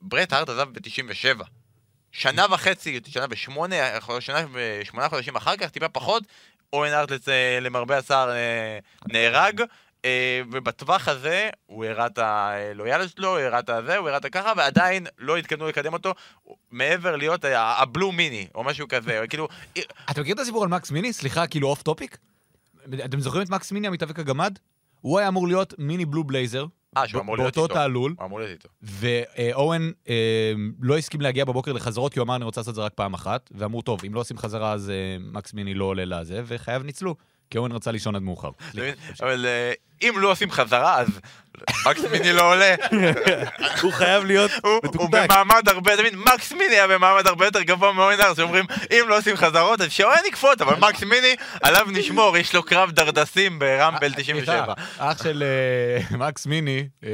[0.00, 1.44] ברט הארט עזב ב-97.
[2.12, 3.76] שנה וחצי, שנה ושמונה,
[4.20, 6.22] שנה ושמונה חודשים אחר כך, טיפה פחות,
[6.72, 7.10] אוון הארט
[7.60, 9.62] למרבה הצער אה, נהרג,
[10.04, 14.24] אה, ובטווח הזה הוא הראה את הלויאליות שלו, הוא הראה את הזה, הוא הראה את
[14.24, 16.14] הככה, ועדיין לא התכוונו לקדם אותו
[16.70, 19.48] מעבר להיות הבלו מיני, או משהו כזה, כאילו,
[20.10, 21.12] אתה מכיר את הסיפור על מקס מיני?
[21.12, 22.18] סליחה, כאילו off topic?
[23.04, 24.58] אתם זוכרים את מקס מיני, המתאבק הגמד?
[25.00, 26.66] הוא היה אמור להיות mini Blue Blazer.
[27.02, 27.74] אה, שהוא אמור להיות באותו איתו.
[27.74, 28.14] תעלול.
[28.18, 28.68] הוא אמור להיות איתו.
[28.82, 32.82] ואוון אה, לא הסכים להגיע בבוקר לחזרות, כי הוא אמר, אני רוצה לעשות את זה
[32.82, 33.50] רק פעם אחת.
[33.54, 37.14] ואמרו, טוב, אם לא עושים חזרה, אז אה, מקס מיני לא עולה לזה, וחייו ניצלו.
[37.50, 38.50] כי אורן רצה לישון עד מאוחר.
[39.22, 39.72] אבל אה,
[40.02, 41.08] אם לא עושים חזרה, אז
[41.86, 42.74] מקס מיני לא עולה.
[43.82, 45.08] הוא חייב להיות הוא- הוא.
[45.10, 49.18] במעמד הרבה, מבין, מקס מיני היה במעמד הרבה יותר גבוה מאורן ארס, שאומרים, אם לא
[49.18, 54.12] עושים חזרות, אז שאורן יקפוץ, אבל מקס מיני, עליו נשמור, יש לו קרב דרדסים ברמבל
[54.16, 54.64] 97.
[54.66, 54.72] סליחה,
[55.12, 55.42] אח של
[56.10, 57.10] אה, מקס מיני, אה,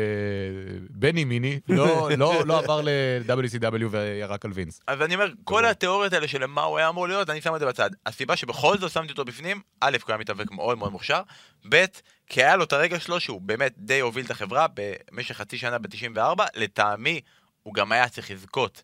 [0.91, 4.81] mini-me, לא- לא לא עבר ל-WCW וירק על וינס.
[4.87, 7.61] אז אני אומר, כל התיאוריות האלה של מה הוא היה אמור להיות, אני שם את
[7.61, 7.91] זה בצד.
[8.07, 11.21] הסיבה שבכל זאת שמתי אותו בפנים, א', כי הוא היה מתאבק מאוד מאוד מוכשר,
[11.69, 11.85] ב',
[12.27, 15.79] כי היה לו את הרגע שלו שהוא באמת די הוביל את החברה במשך חצי שנה
[15.79, 17.21] ב-94, לטעמי,
[17.63, 18.83] הוא גם היה צריך לזכות.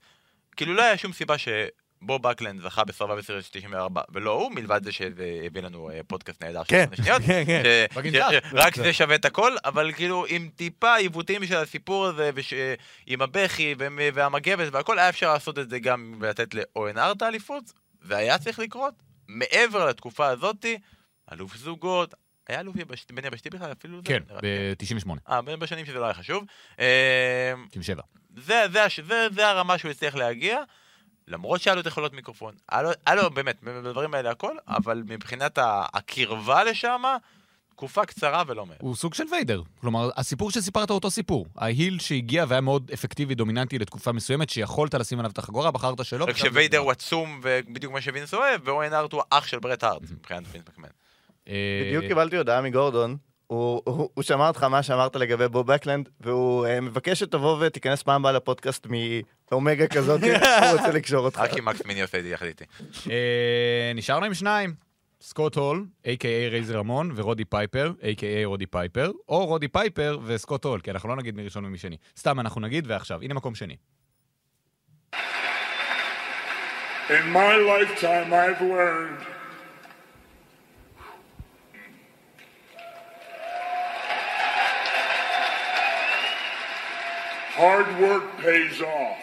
[0.57, 4.93] כאילו לא היה שום סיבה שבוב בקלנד זכה בסרווייבר סירייס 94, ולא הוא, מלבד זה
[4.93, 7.23] שזה הביא לנו אה, פודקאסט נהדר של כן, שמונה שניות.
[7.27, 8.39] כן, כן.
[8.53, 12.31] רק זה שווה את הכל, אבל כאילו עם טיפה עיוותים של הסיפור הזה,
[13.07, 13.75] עם הבכי
[14.15, 17.65] והמגבת והכל, היה אפשר לעשות את זה גם ולתת לאוהן ארט האליפות,
[18.03, 18.95] והיה צריך לקרות.
[19.29, 20.79] מעבר לתקופה הזאתי,
[21.33, 22.15] אלוף זוגות,
[22.49, 23.97] היה אלוף יבש- בן יבשתי בכלל אפילו?
[23.97, 24.03] זה?
[24.05, 26.45] כן, נראה- ב-98, אה, ב- בשנים שזה לא היה חשוב.
[26.81, 28.03] אה, 97.
[28.37, 30.59] זה, זה, הש- זה, זה הרמה שהוא הצליח להגיע,
[31.29, 32.55] למרות שהיה לו את יכולות מיקרופון.
[33.07, 37.03] היה לו, באמת, בדברים האלה הכל, אבל מבחינת הקרבה לשם,
[37.71, 38.77] תקופה קצרה ולא מעט.
[38.81, 39.63] הוא סוג של ויידר.
[39.81, 41.47] כלומר, הסיפור שסיפרת הוא אותו סיפור.
[41.57, 46.25] ה-heel שהגיע והיה מאוד אפקטיבי, דומיננטי לתקופה מסוימת, שיכולת לשים עליו את החגורה, בחרת שלא.
[46.25, 50.03] רק ש-Vader הוא עצום, ובדיוק מה שווינס אוהב, ואוון הארט הוא אח של ברט הארט,
[50.11, 50.89] מבחינת וינס מקמן.
[51.51, 56.09] אה, בדיוק קיבלתי הודעה מגורדון, הוא, הוא, הוא שמע אותך מה שאמרת לגבי בוב בקלנד,
[56.21, 58.87] והוא uh, מבקש שתבוא ותיכנס פעם הבאה לפודקאסט
[59.51, 60.31] מאומגה כזאת, הוא
[60.73, 61.39] רוצה לקשור אותך.
[61.39, 62.65] רק אם מקס מיני עושה את זה יחד איתי.
[63.11, 64.75] אה, נשארנו עם שניים.
[65.23, 70.81] סקוט הול, a.k.a רייזר רמון, ורודי פייפר, a.k.a רודי פייפר, או רודי פייפר וסקוט הול,
[70.81, 71.97] כי אנחנו לא נגיד מי ראשון ומי שני.
[72.19, 73.77] סתם אנחנו נגיד, ועכשיו, הנה מקום שני.
[77.09, 79.40] In my lifetime, I've learned
[87.63, 89.23] hard work pays off.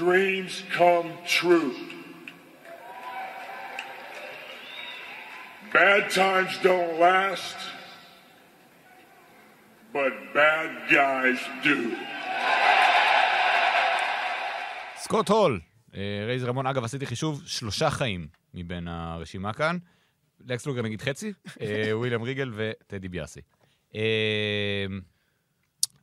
[0.00, 1.08] Dreams come
[1.38, 1.74] true.
[5.72, 7.58] Bad times don't last,
[9.96, 11.80] but bad guys do.
[14.96, 15.60] סקוט הול,
[15.94, 19.78] אה, רייזר רמון, אגב, עשיתי חישוב, שלושה חיים מבין הרשימה כאן.
[20.40, 23.40] לקס לוגר נגיד חצי, אה, וויליאם ריגל וטדי ביאסי.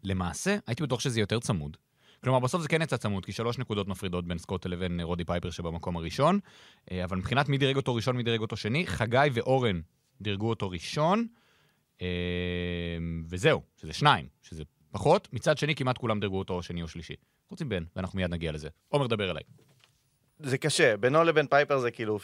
[0.08, 1.78] למעשה, הייתי בטוח שזה יותר צמוד.
[2.24, 5.50] כלומר, בסוף זה כן יצא צמוד, כי שלוש נקודות מפרידות בין סקוט לבין רודי פייפר
[5.50, 6.40] שבמקום הראשון.
[6.92, 9.82] אה, אבל מבחינת מי דירג אותו ראשון, מי דירג אותו שני, חגי ואורן
[10.22, 11.28] דירגו אותו ראשון,
[12.02, 12.08] אה,
[13.30, 15.28] וזהו, שזה שניים, שזה פחות.
[15.34, 17.16] מצד שני, כמעט כולם דירגו אותו שני או שלישי.
[17.50, 18.70] חוץ מבן, ואנחנו מיד נגיע לזה.
[18.88, 19.44] עומר, דבר אליי.
[20.40, 22.22] זה קשה, בינו לבין פייפר זה כאילו 50-50.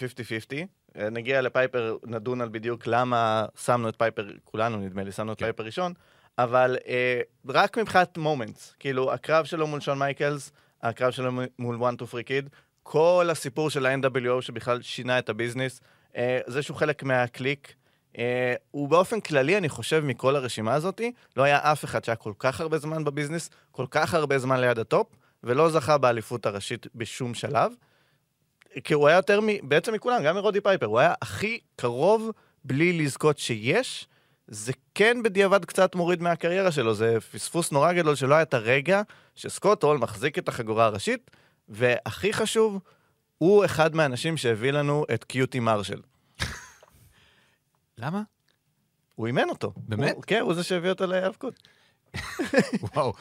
[0.98, 5.40] אה, נגיע לפייפר, נדון על בדיוק למה שמנו את פייפר, כולנו נדמה לי, שמנו את
[5.40, 5.94] פייפר ראשון,
[6.38, 10.52] אבל אה, רק מבחינת moments, כאילו הקרב שלו מול שון מייקלס,
[10.84, 12.50] הקרב שלו מול one to free kid,
[12.84, 15.82] כל הסיפור של ה-NWO שבכלל שינה את ה-business,
[16.16, 17.74] אה, זה שהוא חלק מה-Kliq.
[18.18, 21.02] אה, הוא באופן כללי, אני חושב, מכל הרשימה הזאת,
[21.38, 24.80] לא היה אף אחד שהיה כל כך הרבה זמן ב-business, כל כך הרבה זמן ליד
[24.80, 25.08] ה-top,
[25.44, 27.72] ולא זכה באליפות הראשית בשום שלב.
[28.84, 29.48] כי הוא היה יותר מ...
[29.70, 32.32] בעצם מכולם, גם מרודי פייפר, הוא היה הכי קרוב
[32.64, 34.08] בלי לזכות שיש.
[34.48, 39.02] זה כן בדיעבד קצת מוריד מהקריירה שלו, זה פספוס נורא גדול שלא היה את הרגע
[39.36, 41.32] שסקוט הול מחזיק את החגורה הראשית,
[41.70, 42.80] והכי חשוב,
[43.38, 46.02] הוא אחד מהאנשים שהביא לנו את קיוטי מרשל.
[47.98, 48.22] למה?
[49.16, 49.74] הוא אימן אותו.
[49.78, 50.16] באמת?
[50.16, 51.68] הוא, כן, הוא זה שהביא אותו להיאבקות.
[52.82, 53.14] וואו.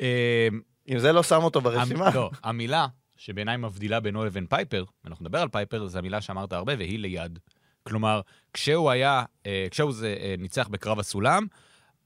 [0.00, 0.48] אה,
[0.88, 2.10] אם זה לא שם אותו ברשימה.
[2.14, 6.72] לא, המילה שבעיניי מבדילה בינו לבין פייפר, ואנחנו נדבר על פייפר, זו המילה שאמרת הרבה,
[6.78, 7.38] והיא ליד.
[7.86, 8.20] כלומר,
[8.52, 11.46] כשהוא היה, אה, כשהוא זה, אה, ניצח בקרב הסולם,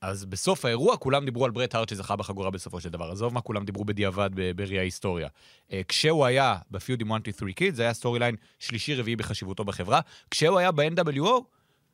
[0.00, 3.10] אז בסוף האירוע כולם דיברו על ברט הארט שזכה בחגורה בסופו של דבר.
[3.10, 5.28] עזוב מה כולם דיברו בדיעבד בראי ההיסטוריה.
[5.72, 10.00] אה, כשהוא היה בפיוד עם 1, 2, 3 Kid, זה היה storyline שלישי-רביעי בחשיבותו בחברה.
[10.30, 11.30] כשהוא היה ב-NWO,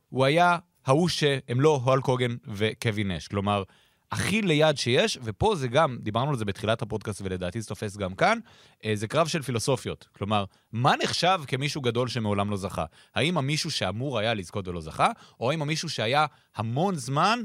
[0.09, 3.29] הוא היה ההוא שהם לא הולק הוגן וקווין נש.
[3.29, 3.63] כלומר,
[4.13, 8.15] הכי lead שיש, ופה זה גם, דיברנו על זה בתחילת הפודקאסט ולדעתי זה תופס גם
[8.15, 8.39] כאן,
[8.85, 10.09] אה, זה קרב של פילוסופיות.
[10.13, 12.85] כלומר, מה נחשב כמישהו גדול שמעולם לא זכה?
[13.15, 15.09] האם המישהו שאמור היה לזכות ולא זכה,
[15.41, 16.27] או האם המישהו שהיה
[16.57, 17.41] המון זמן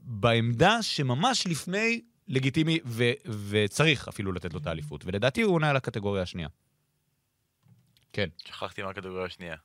[0.00, 3.12] בעמדה שממש לפני לגיטימי ו-
[3.48, 5.04] וצריך אפילו לתת לו את האליפות?
[5.04, 6.48] ולדעתי הוא עונה על הקטגוריה השנייה.
[8.12, 8.28] כן.
[8.44, 9.56] שכחתי מה הקטגוריה השנייה.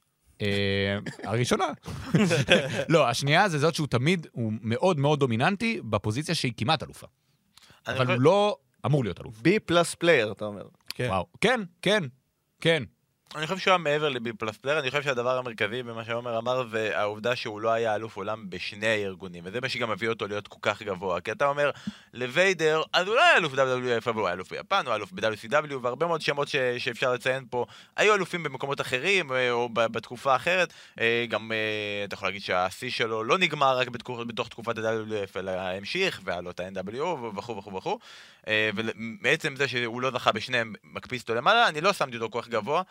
[0.41, 1.65] אה, הראשונה.
[2.89, 7.07] לא, השנייה זה זאת שהוא תמיד, הוא מאוד מאוד דומיננטי בפוזיציה שהיא כמעט אלופה.
[7.87, 9.41] אבל הוא לא אמור להיות אלוף.
[9.41, 10.67] B plus player, אתה אומר.
[10.99, 11.25] וואו.
[11.41, 12.03] כן, כן,
[12.61, 12.83] כן.
[13.35, 14.31] אני חושב שהוא היה מעבר ל B
[14.61, 18.49] player, אני חושב שהדבר המרכזי במה שעומר אמר זה העובדה שהוא לא היה אלוף עולם
[18.49, 21.21] בשני הארגונים, וזה מה שגם מביא אותו להיות כל כך גבוה.
[21.21, 21.71] כי אתה אומר,
[22.13, 25.11] לוויידר, אז הוא לא היה אלוף WWF, אבל הוא היה אלוף ביפן, הוא היה אלוף
[25.11, 27.65] ב-WCW, והרבה מאוד שמות ש- שאפשר לציין פה,
[27.97, 30.73] היו אלופים במקומות אחרים, אה, או בתקופה אחרת.
[30.99, 31.57] אה, גם אה,
[32.05, 36.41] אתה יכול להגיד שהשיא שלו לא נגמר רק בתקופ- בתוך תקופת ה-WWF, אלא המשיך, והיה
[36.41, 37.03] לו את ה-NWO
[37.37, 37.99] וכו' וכו' וכו'.
[38.75, 42.47] ומעצם זה שהוא לא זכה בשניהם, מקפיץ אותו למעלה, אני לא שמתי אותו כל כך
[42.47, 42.81] גבוה.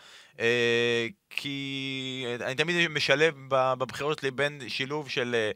[0.41, 5.51] אה, כי אני תמיד משלב בבחירות שלי בין שילוב של אה,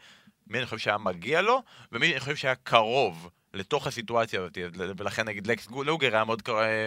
[0.47, 1.63] מי אני חושב שהיה מגיע לו,
[1.93, 4.59] ומי אני חושב שהיה קרוב לתוך הסיטואציה הזאת,
[4.97, 6.43] ולכן נגיד לקס לוגר היה מאוד,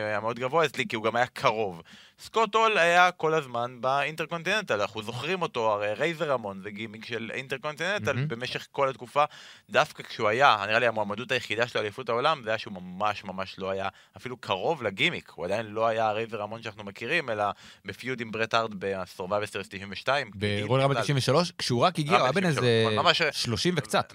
[0.07, 1.81] היה מאוד גבוה אצלי, כי הוא גם היה קרוב.
[2.19, 7.31] סקוט הול היה כל הזמן באינטרקונטיננטל, אנחנו זוכרים אותו, הרי רייזר המון זה גימיק של
[7.33, 8.27] אינטרקונטיננטל מהמם.
[8.27, 9.23] במשך כל התקופה,
[9.69, 13.55] דווקא כשהוא היה, נראה לי המועמדות היחידה שלו לאליפות העולם, זה היה שהוא ממש ממש
[13.59, 13.87] לא היה
[14.17, 17.43] אפילו קרוב לגימיק, הוא עדיין לא היה הרייזר המון שאנחנו מכירים, אלא
[17.85, 20.31] בפיוד עם ברט הארד בסורבה בסרט 92.
[20.35, 22.85] ברול רמה 93, כשהוא רק הגיע, הוא היה בן איזה
[23.31, 24.13] 30 וקצת.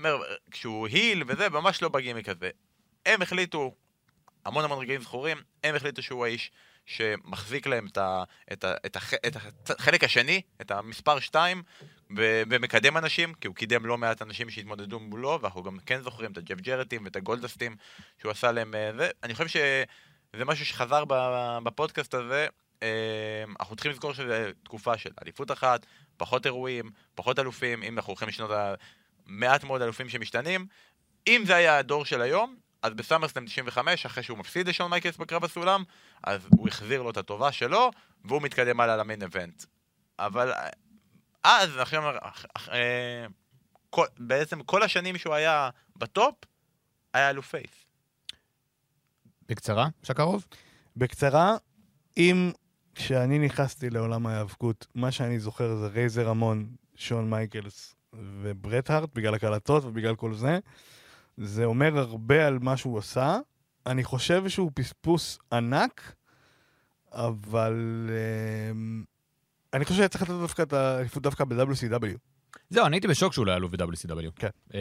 [0.50, 2.41] כשהוא היל וזה, ממש לא בגימיק הזה.
[3.06, 3.74] הם החליטו,
[4.44, 6.50] המון המון רגעים זכורים, הם החליטו שהוא האיש
[6.86, 9.36] שמחזיק להם את, ה, את, ה, את, הח, את
[9.70, 11.62] החלק השני, את המספר 2,
[12.16, 16.38] ומקדם אנשים, כי הוא קידם לא מעט אנשים שהתמודדו מולו, ואנחנו גם כן זוכרים את
[16.38, 17.76] הג'ף ג'רטים ואת הגולדסטים
[18.18, 19.10] שהוא עשה להם אה, זה.
[19.22, 21.04] אני חושב שזה משהו שחזר
[21.62, 22.46] בפודקאסט הזה,
[22.82, 24.32] אה, אנחנו צריכים לזכור שזו
[24.62, 25.86] תקופה של אליפות אחת,
[26.16, 28.74] פחות אירועים, פחות אלופים, אם אנחנו הולכים לשנות ה...
[29.26, 30.66] מעט מאוד אלופים שמשתנים.
[31.26, 35.44] אם זה היה הדור של היום, אז בסאמרסלאם 95, אחרי שהוא מפסיד לשון מייקלס בקרב
[35.44, 35.84] הסולם,
[36.24, 37.90] אז הוא החזיר לו את הטובה שלו,
[38.24, 39.64] והוא מתקדם הלאה ל main event.
[40.18, 40.52] אבל
[41.44, 42.02] אז, עכשיו,
[42.72, 43.26] אה,
[43.90, 46.34] כל, בעצם כל השנים שהוא היה ב top,
[47.14, 47.84] היה אלוף face.
[49.48, 50.46] בקצרה, שקרוב?
[50.96, 51.56] בקצרה,
[52.16, 52.52] אם
[52.94, 56.66] כשאני נכנסתי לעולם ההיאבקות, מה שאני זוכר זה רייזר המון,
[56.96, 60.58] שון מייקלס וברט הארט, בגלל הקלטות ובגלל כל זה.
[61.36, 63.38] זה אומר הרבה על מה שהוא עשה.
[63.86, 66.14] אני חושב שהוא פספוס ענק,
[67.12, 68.76] אבל uh,
[69.72, 72.16] אני חושב שהיה צריך לתת דווקא את האליפות דווקא ב-WCW.
[72.70, 74.30] זהו, אני הייתי בשוק שהוא לא היה אלוף ב-WCW.
[74.36, 74.48] כן.
[74.68, 74.74] Uh,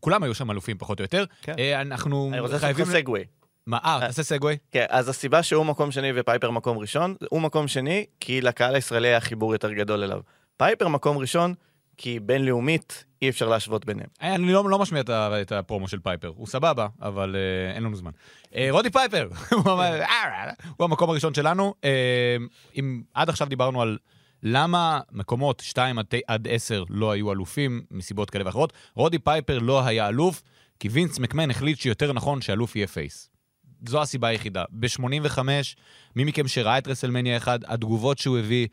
[0.00, 1.24] כולם היו שם אלופים פחות או יותר.
[1.42, 1.52] כן.
[1.52, 3.24] Uh, אנחנו אני רוצה לעשות לך סגווי.
[3.66, 4.56] מה, אה, תעשה סגווי?
[4.70, 9.08] כן, אז הסיבה שהוא מקום שני ופייפר מקום ראשון, הוא מקום שני כי לקהל הישראלי
[9.08, 10.20] היה חיבור יותר גדול אליו.
[10.56, 11.54] פייפר מקום ראשון,
[11.98, 14.08] כי בינלאומית אי אפשר להשוות ביניהם.
[14.20, 17.96] אני לא, לא משמיע את, את הפרומו של פייפר, הוא סבבה, אבל uh, אין לנו
[17.96, 18.10] זמן.
[18.44, 19.28] Uh, רודי פייפר,
[20.76, 21.74] הוא המקום הראשון שלנו.
[21.82, 21.86] Uh,
[22.78, 23.98] אם עד עכשיו דיברנו על
[24.42, 29.86] למה מקומות 2 עד, עד 10 לא היו אלופים מסיבות כאלה ואחרות, רודי פייפר לא
[29.86, 30.42] היה אלוף,
[30.80, 33.30] כי וינס מקמן החליט שיותר נכון שאלוף יהיה face.
[33.86, 34.64] זו הסיבה היחידה.
[34.70, 35.38] ב-85,
[36.16, 38.72] מי מכם שראה את רסלמניה 1, התגובות שהוא הביא, אה,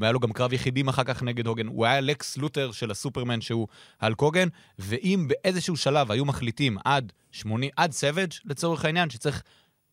[0.00, 3.40] היה לו גם קרב יחידים אחר כך נגד הוגן, הוא היה לקס לותור של הסופרמן
[3.40, 3.68] שהוא
[4.00, 4.48] הלק הוגן,
[4.78, 9.42] ואם באיזשהו שלב היו מחליטים עד 80, עד סוואג' לצורך העניין, שצריך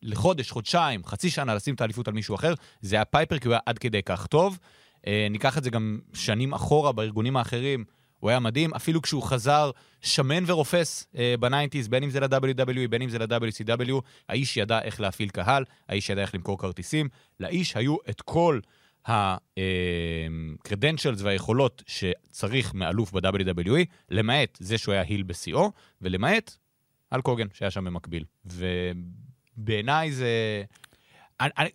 [0.02, 3.54] לחודש, חודשיים, חצי שנה לשים את האליפות על מישהו אחר, זה היה פייפר כי הוא
[3.54, 4.60] היה עד כדי כך טוב.
[5.08, 7.84] אה, ניקח את זה גם שנים אחורה בארגונים האחרים.
[8.20, 12.88] הוא היה מדהים, אפילו כשהוא חזר שמן ורופס אה, ב nineties, בין אם זה ל-WWE,
[12.90, 13.94] בין אם זה ל-WCW,
[14.30, 17.10] האיש ידע איך להפעיל קהל, האיש ידע איך למכור כרטיסים,
[17.40, 18.60] לאיש היו את כל
[19.10, 26.58] ה-credentials והיכולות שצריך מאלוף ב-WWE, למעט זה שהוא היה heel בשיאו, ולמעט
[27.14, 28.24] הלק הוגן שהיה שם במקביל.
[28.46, 30.64] ובעיניי זה...
[31.40, 31.70] אני, אני,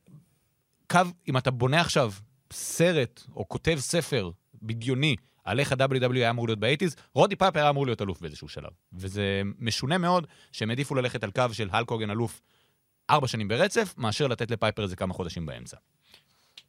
[0.91, 2.13] קו, אם אתה בונה עכשיו
[2.53, 4.31] סרט או כותב ספר
[4.63, 8.21] בדיוני על איך ה-WWF היה אמור להיות ב eighties, רודי פייפר היה אמור להיות אלוף
[8.21, 8.71] באיזשהו שלב.
[8.93, 12.41] וזה משונה מאוד שהם העדיפו ללכת על קו של הלק הוגן אלוף
[13.11, 15.77] ארבע שנים ברצף, מאשר לתת לפייפר איזה כמה חודשים באמצע.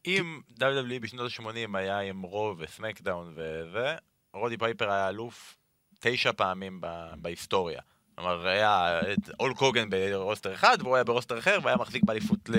[0.08, 3.96] אם WWE בשנות ה-80 היה עם Raw ו SmackDown וזה,
[4.34, 5.58] רודי פייפר היה אלוף
[6.00, 6.82] תשע פעמים
[7.18, 7.82] בהיסטוריה.
[8.16, 12.04] כלומר, היה את הלק הוגן ב roster אחד, והוא היה ב roster אחר, והיה מחזיק
[12.04, 12.50] באליפות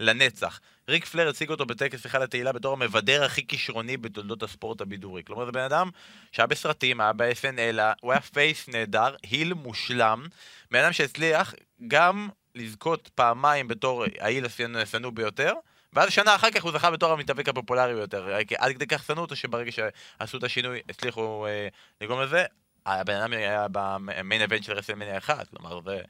[0.00, 0.60] לנצח.
[0.88, 5.22] ריק פלייר הציג אותו בטקס היכל התהילה בתור המבדר הכי כישרוני בתולדות הספורט הבידורי.
[5.24, 5.90] כלומר, זה בן אדם
[6.32, 10.26] שהיה בסרטים, היה ב-SNL, הוא היה face נהדר, heel מושלם,
[10.70, 11.54] בן אדם שהצליח
[11.88, 14.44] גם לזכות פעמיים בתור ה heel
[14.76, 15.52] השנוא ביותר,
[15.98, 18.34] ואז שנה אחר כך הוא זכה בתור המתאבק הפופולרי ביותר.
[18.58, 21.68] עד כדי כך שנאו אותו שברגע שעשו את השינוי הצליחו אה,
[22.00, 22.44] לגרום לזה.
[22.86, 26.00] הבן אדם היה ב main event של רסלמניה 1, כלומר זה...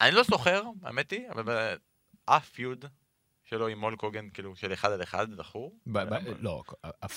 [0.00, 1.74] אני לא זוכר, האמת היא, אבל
[2.26, 2.84] אף feud
[3.44, 5.74] שלו עם מול הוגן, כאילו, של אחד על אחד, זכור?
[6.40, 6.62] לא,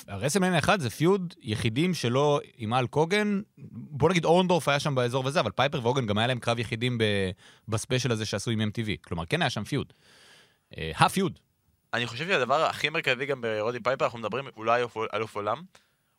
[0.08, 3.42] הרסלמניה 1 זה feud יחידים שלו עם הלק הוגן,
[3.72, 6.98] בוא נגיד אורנדורף היה שם באזור וזה, אבל פייפר והוגן גם היה להם קרב יחידים
[7.68, 8.90] ב special הזה שעשו עם MTV.
[9.02, 9.94] כלומר, כן היה שם feud.
[10.78, 11.40] ה feud.
[11.94, 15.62] אני חושב שהדבר הכי מרכזי גם ברודי פייפר, אנחנו מדברים, הוא לא היה אלוף עולם,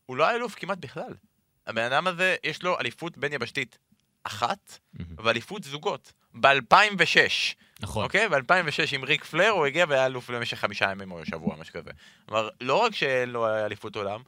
[0.07, 1.15] הוא לא היה אלוף כמעט בכלל.
[1.67, 3.79] הבן אדם הזה, יש לו אליפות בין יבשתית
[4.25, 4.79] אחת,
[5.19, 7.55] ואליפות זוגות, ב-2006.
[7.81, 8.05] נכון.
[8.05, 8.29] אוקיי?
[8.29, 11.91] ב-2006 עם ריק פלייר הוא הגיע והיה אלוף למשך חמישה ימים או שבוע, משהו כזה.
[12.27, 14.23] כלומר, לא רק שאין לו אליפות עולם,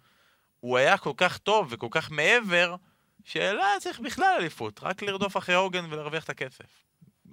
[0.61, 2.77] הוא היה כל כך טוב וכל כך מעבר,
[3.25, 6.85] שלא היה צריך בכלל אליפות, רק לרדוף אחרי הוגן ולהרוויח את הכסף.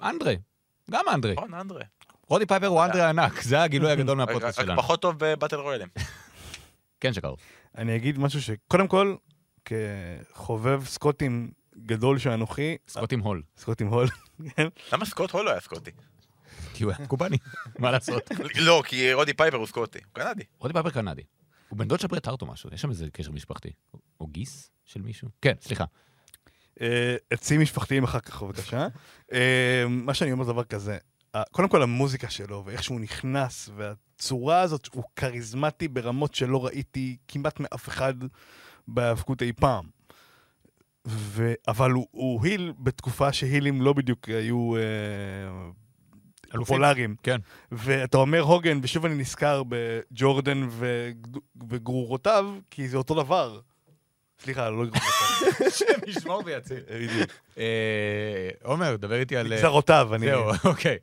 [0.04, 0.34] אנדרה,
[0.92, 1.34] גם אנדרה.
[1.34, 1.84] נכון, אנדרה.
[2.28, 4.72] רודי פייפר הוא אנדרה ענק, זה הגילוי הגדול מהפודקאסט שלנו.
[4.74, 5.88] רק פחות טוב בבטל רויאלים.
[7.00, 7.34] כן, שקר.
[7.78, 9.16] אני אגיד משהו שקודם כל,
[9.66, 12.78] כחובב סקוטים גדול שאנוכי...
[12.88, 13.42] סקוטים הול.
[13.58, 14.08] סקוטים הול,
[14.56, 14.68] כן.
[14.94, 15.92] למה סקוט הול לא היה סקוטי?
[16.74, 17.38] כי הוא היה קובני,
[17.80, 18.32] מה לעשות?
[18.68, 20.44] לא, כי רודי פייפר הוא סקוטי, הוא קנדי.
[20.60, 21.22] רודי פייפר קנדי.
[21.70, 23.70] הוא בן דוד של ברט הארט או משהו, יש שם איזה קשר משפחתי.
[24.20, 25.28] או גיס של מישהו?
[25.42, 25.86] כן, סליחה.
[27.30, 28.88] עצים משפחתיים אחר כך, בבקשה.
[29.88, 30.98] מה שאני אומר זה דבר כזה,
[31.52, 37.60] קודם כל המוזיקה שלו, ואיך שהוא נכנס, והצורה הזאת, הוא כריזמטי ברמות שלא ראיתי כמעט
[37.60, 38.14] מאף אחד
[38.88, 39.86] בהיאבקות אי פעם.
[41.08, 41.54] ו...
[41.68, 44.82] אבל הוא, הוא heel בתקופה שהילים לא בדיוק היו אה,
[46.56, 46.76] אלופים.
[46.76, 47.16] פופולריים.
[47.24, 47.38] כן.
[47.72, 50.68] ואתה אומר הוגן, ושוב אני נזכר בג'ורדן
[51.70, 53.60] וגרורותיו, כי זה אותו דבר.
[54.40, 55.68] סליחה, לא גרורותיו.
[55.68, 56.84] השם ישמור ויציל.
[57.58, 59.54] אה, עומר, דבר איתי על...
[59.54, 60.26] אה, נגזרותיו, אני...
[60.26, 60.98] זהו, אוקיי.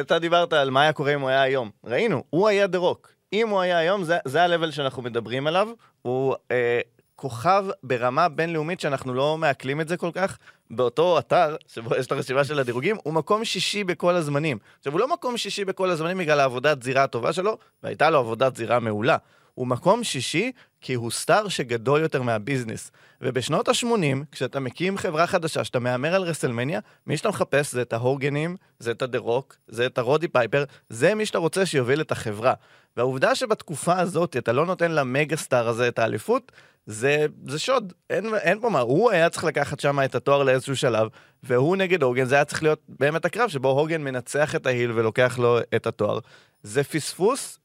[0.00, 1.70] אתה דיברת על מה היה קורה אם הוא היה היום.
[1.84, 3.12] ראינו, הוא היה דה רוק.
[3.32, 5.68] אם הוא היה היום, זה, זה ה-level שאנחנו מדברים עליו.
[6.02, 6.80] הוא אה,
[7.16, 10.38] כוכב ברמה בינלאומית שאנחנו לא מעכלים את זה כל כך.
[10.70, 14.58] באותו אתר, שבו יש את הרשימה של הדירוגים, הוא מקום שישי בכל הזמנים.
[14.78, 18.56] עכשיו, הוא לא מקום שישי בכל הזמנים בגלל העבודת זירה הטובה שלו, והייתה לו עבודת
[18.56, 19.16] זירה מעולה.
[19.54, 20.52] הוא מקום שישי
[20.84, 22.90] כי הוא star שגדול יותר מהביזנס.
[23.20, 27.92] ובשנות ה-80, כשאתה מקים חברה חדשה, שאתה מהמר על רסלמניה, מי שאתה מחפש זה את
[27.92, 32.00] ההוגנים, זה את ה The Rock, זה את הרודי פייפר, זה מי שאתה רוצה שיוביל
[32.00, 32.54] את החברה.
[32.96, 36.52] והעובדה שבתקופה הזאת אתה לא נותן ל mega star הזה את האליפות,
[36.86, 40.76] זה, זה שוד, אין, אין פה מה, הוא היה צריך לקחת שם את התואר לאיזשהו
[40.76, 41.08] שלב,
[41.42, 45.38] והוא נגד הוגן, זה היה צריך להיות באמת הקרב שבו הוגן מנצח את ההיל ולוקח
[45.38, 46.18] לו את התואר.
[46.62, 47.58] זה פספוס,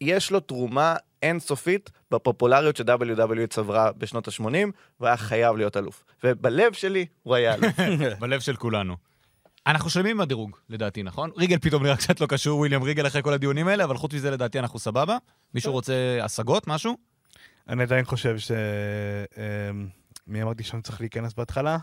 [0.00, 6.04] יש לו תרומה אינסופית בפופולריות ש-WWE צברה בשנות ה-80, והוא היה חייב להיות אלוף.
[6.24, 7.74] ובלב שלי הוא היה אלוף.
[8.20, 8.96] בלב של כולנו.
[9.66, 11.30] אנחנו שלמים עם הדירוג, לדעתי, נכון?
[11.36, 14.30] ריגל פתאום נראה קצת לא קשור, וויליאם ריגל אחרי כל הדיונים האלה, אבל חוץ מזה
[14.30, 15.16] לדעתי אנחנו סבבה.
[15.54, 16.96] מישהו רוצה השגות, משהו?
[17.68, 18.50] אני עדיין חושב ש...
[18.50, 19.88] אמ,
[20.26, 21.78] מי אמרתי שאני צריך להיכנס בהתחלה?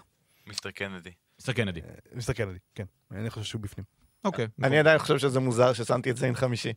[0.48, 1.10] מיסטר קנדי.
[1.36, 1.82] מיסטר קנדי.
[2.14, 2.86] מיסטר קנדי, כן.
[3.12, 3.86] אני חושב שהוא בפנים.
[4.26, 4.48] אוקיי.
[4.64, 6.74] אני עדיין חושב שזה מוזר ששמתי את זה עם חמישי.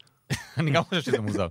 [0.58, 1.46] אני גם חושב שזה מוזר.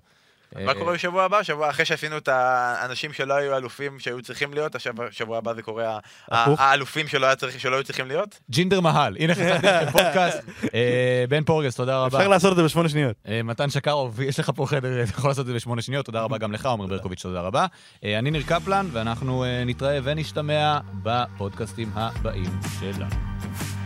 [0.56, 1.44] מה קורה בשבוע הבא?
[1.44, 5.62] שבוע אחרי שעשינו את האנשים שלא היו אלופים שהיו צריכים להיות, עכשיו בשבוע הבא זה
[5.62, 6.00] קורה.
[6.32, 7.28] האלופים שלא
[7.72, 8.40] היו צריכים להיות?
[8.50, 9.58] ג'ינדר מהל, הנה לכם
[9.92, 10.40] פודקאסט.
[10.74, 12.18] אה, בן פורגס, תודה רבה.
[12.18, 13.16] אפשר לעשות את זה בשמונה שניות.
[13.28, 16.22] אה, מתן שקרוב, יש לך פה חדר, אתה יכול לעשות את זה בשמונה שניות, תודה
[16.22, 17.66] רבה גם לך, עומר ברקוביץ', תודה רבה.
[18.04, 23.79] אה, אני ניר קפלן, ואנחנו אה, נתראה ונשתמע בפודקאסטים הבאים שלנו.